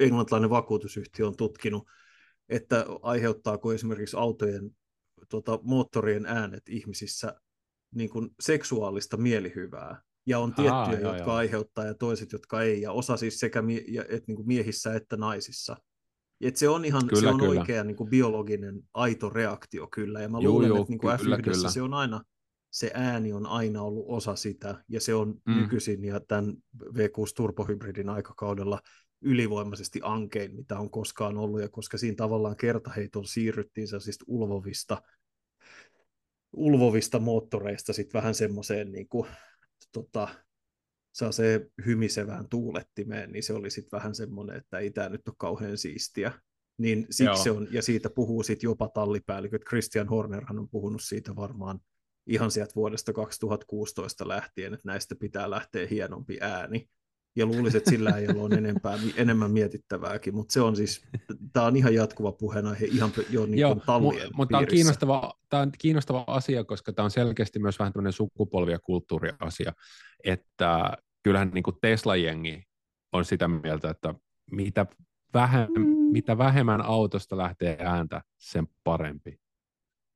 [0.01, 1.89] englantilainen vakuutusyhtiö on tutkinut,
[2.49, 4.71] että aiheuttaako esimerkiksi autojen
[5.29, 7.41] tota, moottorien äänet ihmisissä
[7.95, 11.37] niin kuin seksuaalista mielihyvää ja on tiettyjä, joo, jotka joo.
[11.37, 14.95] aiheuttaa ja toiset, jotka ei, ja osa siis sekä mie- ja, et, niin kuin miehissä
[14.95, 15.77] että naisissa.
[16.41, 17.61] Et se on ihan kyllä, se on kyllä.
[17.61, 21.19] oikea niin kuin biologinen aito reaktio kyllä, ja mä juu, luulen, juu, että niin kuin
[21.19, 21.71] kyllä, F1 kyllä.
[21.71, 22.23] se on aina,
[22.71, 25.55] se ääni on aina ollut osa sitä, ja se on mm.
[25.55, 26.55] nykyisin ja tämän
[26.95, 28.81] V6 turbohybridin aikakaudella
[29.23, 35.03] ylivoimaisesti ankein, mitä on koskaan ollut, ja koska siinä tavallaan kertaheiton siirryttiin sellaisista ulvovista,
[36.53, 39.29] ulvovista moottoreista sitten vähän semmoiseen niin kuin
[39.93, 40.29] tota,
[41.15, 45.35] saa se hymisevään tuulettimeen, niin se oli sitten vähän semmoinen, että ei tämä nyt ole
[45.39, 46.33] kauhean siistiä.
[46.79, 47.37] Niin siksi Joo.
[47.37, 49.63] se on, ja siitä puhuu sitten jopa tallipäälliköt.
[49.69, 51.81] Christian Hornerhan on puhunut siitä varmaan
[52.27, 56.89] ihan sieltä vuodesta 2016 lähtien, että näistä pitää lähteä hienompi ääni
[57.39, 61.03] ja luulisin, että sillä ei ole enempää, enemmän mietittävääkin, mutta se on siis,
[61.53, 65.63] tämä on ihan jatkuva puheenaihe ihan jo niin Joo, talvien Mutta tämä on, kiinnostava, tämä
[65.63, 69.73] on kiinnostava asia, koska tämä on selkeästi myös vähän tämmöinen sukupolvi- ja kulttuuriasia,
[70.25, 72.63] että kyllähän niin kuin Tesla-jengi
[73.13, 74.15] on sitä mieltä, että
[74.51, 74.87] mitä,
[75.35, 75.87] vähem, mm.
[75.87, 79.39] mitä vähemmän autosta lähtee ääntä, sen parempi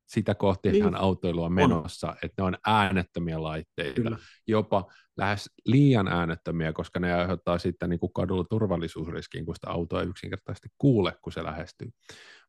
[0.07, 0.95] sitä kohti niin.
[0.95, 2.15] autoilu on menossa, on.
[2.23, 4.01] että ne on äänettömiä laitteita.
[4.01, 4.17] Kyllä.
[4.47, 10.01] Jopa lähes liian äänettömiä, koska ne aiheuttaa sitten niin kuin kadulla turvallisuusriskin, kun sitä autoa
[10.01, 11.89] ei yksinkertaisesti kuule, kun se lähestyy.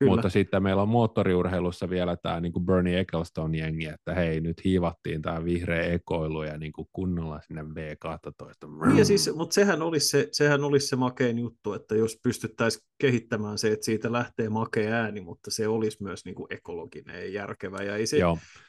[0.05, 0.17] Kyllä.
[0.17, 5.23] Mutta sitten meillä on moottoriurheilussa vielä tämä niin kuin Bernie Ecclestone-jengi, että hei, nyt hiivattiin
[5.23, 8.87] tämä vihreä ekoilu ja niin kuin kunnolla sinne V12.
[8.87, 12.85] Niin ja siis, mutta sehän olisi se, sehän olisi se makein juttu, että jos pystyttäisiin
[12.99, 17.29] kehittämään se, että siitä lähtee makea ääni, mutta se olisi myös niin kuin ekologinen ja
[17.29, 17.83] järkevä.
[17.83, 18.19] Ja ei se,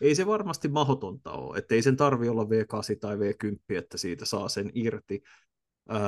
[0.02, 4.26] ei se varmasti mahdotonta ole, että ei sen tarvi olla V8 tai V10, että siitä
[4.26, 5.22] saa sen irti.
[5.92, 6.02] Äh,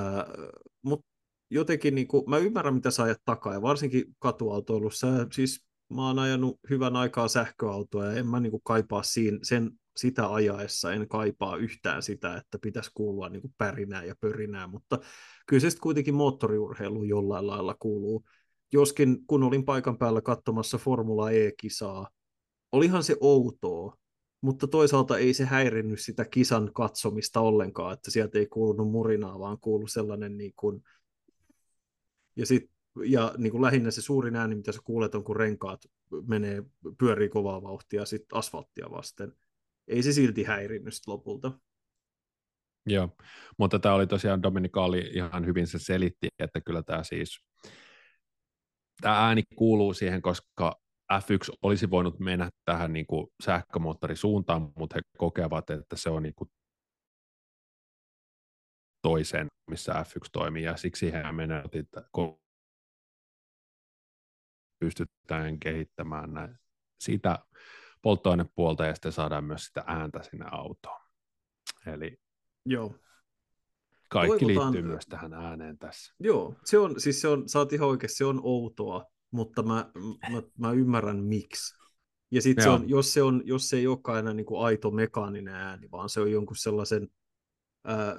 [0.81, 1.16] mutta
[1.49, 6.19] jotenkin niin kuin, mä ymmärrän, mitä sä ajat takaa, ja varsinkin katuautoilussa, siis mä oon
[6.19, 11.07] ajanut hyvän aikaa sähköautoa, ja en mä niin kuin kaipaa siinä, sen, sitä ajaessa, en
[11.07, 14.99] kaipaa yhtään sitä, että pitäisi kuulua niin kuin pärinää ja pörinää, mutta
[15.47, 18.23] kyllä se kuitenkin moottoriurheilu jollain lailla kuuluu.
[18.73, 22.09] Joskin kun olin paikan päällä katsomassa Formula E-kisaa,
[22.71, 23.97] olihan se outoa,
[24.41, 29.59] mutta toisaalta ei se häirinnyt sitä kisan katsomista ollenkaan, että sieltä ei kuulunut murinaa, vaan
[29.59, 30.83] kuului sellainen niin kuin,
[32.37, 32.71] ja, sit,
[33.05, 35.81] ja niin kuin lähinnä se suurin ääni, mitä sä kuulet, on kun renkaat
[36.27, 36.63] menee,
[36.97, 39.33] pyörii kovaa vauhtia sit asfalttia vasten.
[39.87, 41.51] Ei se silti häirinnyt lopulta.
[42.85, 43.09] Joo,
[43.57, 47.39] mutta tämä oli tosiaan, Dominika oli ihan hyvin se selitti, että kyllä tämä siis,
[49.01, 50.81] tämä ääni kuuluu siihen, koska
[51.13, 56.35] F1 olisi voinut mennä tähän niin kuin sähkömoottorisuuntaan, mutta he kokevat, että se on niin
[56.35, 56.49] kuin
[59.07, 62.09] toisen, missä F1 toimii, ja siksi he menevät, että
[64.79, 66.57] pystytään kehittämään näin,
[66.99, 67.39] sitä
[68.01, 71.01] polttoainepuolta, ja sitten saadaan myös sitä ääntä sinne autoon.
[71.85, 72.17] Eli
[72.65, 72.95] Joo.
[74.09, 74.71] kaikki Toivotaan...
[74.73, 76.15] liittyy myös tähän ääneen tässä.
[76.19, 79.91] Joo, se on, siis se on, sä oot ihan oikein, se on outoa, mutta mä,
[80.31, 81.75] mä, mä ymmärrän miksi.
[82.31, 84.91] Ja sitten se on, jos, se on, jos se ei olekaan enää niin kuin aito
[84.91, 87.07] mekaaninen ääni, vaan se on jonkun sellaisen
[87.87, 88.15] ää,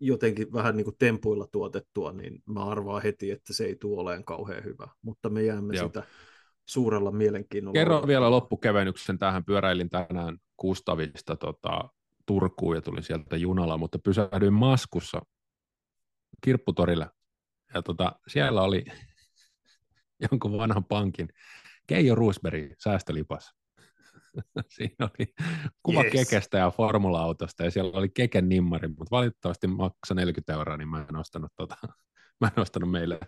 [0.00, 4.24] jotenkin vähän niin kuin tempuilla tuotettua, niin mä arvaan heti, että se ei tule olemaan
[4.24, 4.88] kauhean hyvä.
[5.02, 5.86] Mutta me jäämme Joo.
[5.86, 6.02] sitä
[6.66, 7.74] suurella mielenkiinnolla.
[7.74, 9.44] Kerro vielä loppukevennyksen tähän.
[9.44, 11.88] Pyöräilin tänään Kustavista tota,
[12.26, 15.20] Turkuun ja tulin sieltä junalla, mutta pysähdyin Maskussa
[16.44, 17.10] kirpputorille.
[17.74, 18.84] Ja tota, siellä oli
[20.30, 21.28] jonkun vanhan pankin
[21.86, 23.57] Keijo Roosberg säästölipas.
[24.76, 25.34] Siinä oli
[25.82, 26.12] kuva yes.
[26.12, 31.06] Kekestä ja formula-autosta ja siellä oli Keken nimmari, mutta valitettavasti maksaa 40 euroa, niin mä
[31.08, 31.76] en ostanut, tota,
[32.40, 33.18] mä en ostanut meille,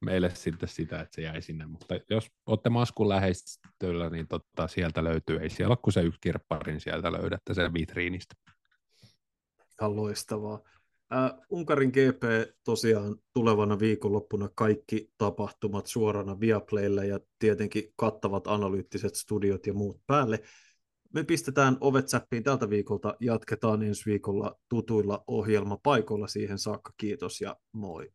[0.00, 1.66] meille sitten sitä, että se jäi sinne.
[1.66, 6.20] Mutta jos olette maskun läheistöllä, niin tota, sieltä löytyy, ei siellä ole kuin se yksi
[6.20, 8.34] kirppari, niin sieltä löydätte sen vitriinistä.
[9.80, 10.60] Ihan loistavaa.
[11.12, 12.22] Äh, Unkarin GP
[12.64, 20.42] tosiaan tulevana viikonloppuna kaikki tapahtumat suorana Viaplaylle ja tietenkin kattavat analyyttiset studiot ja muut päälle.
[21.14, 26.92] Me pistetään ovet säppiin tältä viikolta, jatketaan ensi viikolla tutuilla ohjelmapaikoilla siihen saakka.
[26.96, 28.12] Kiitos ja moi.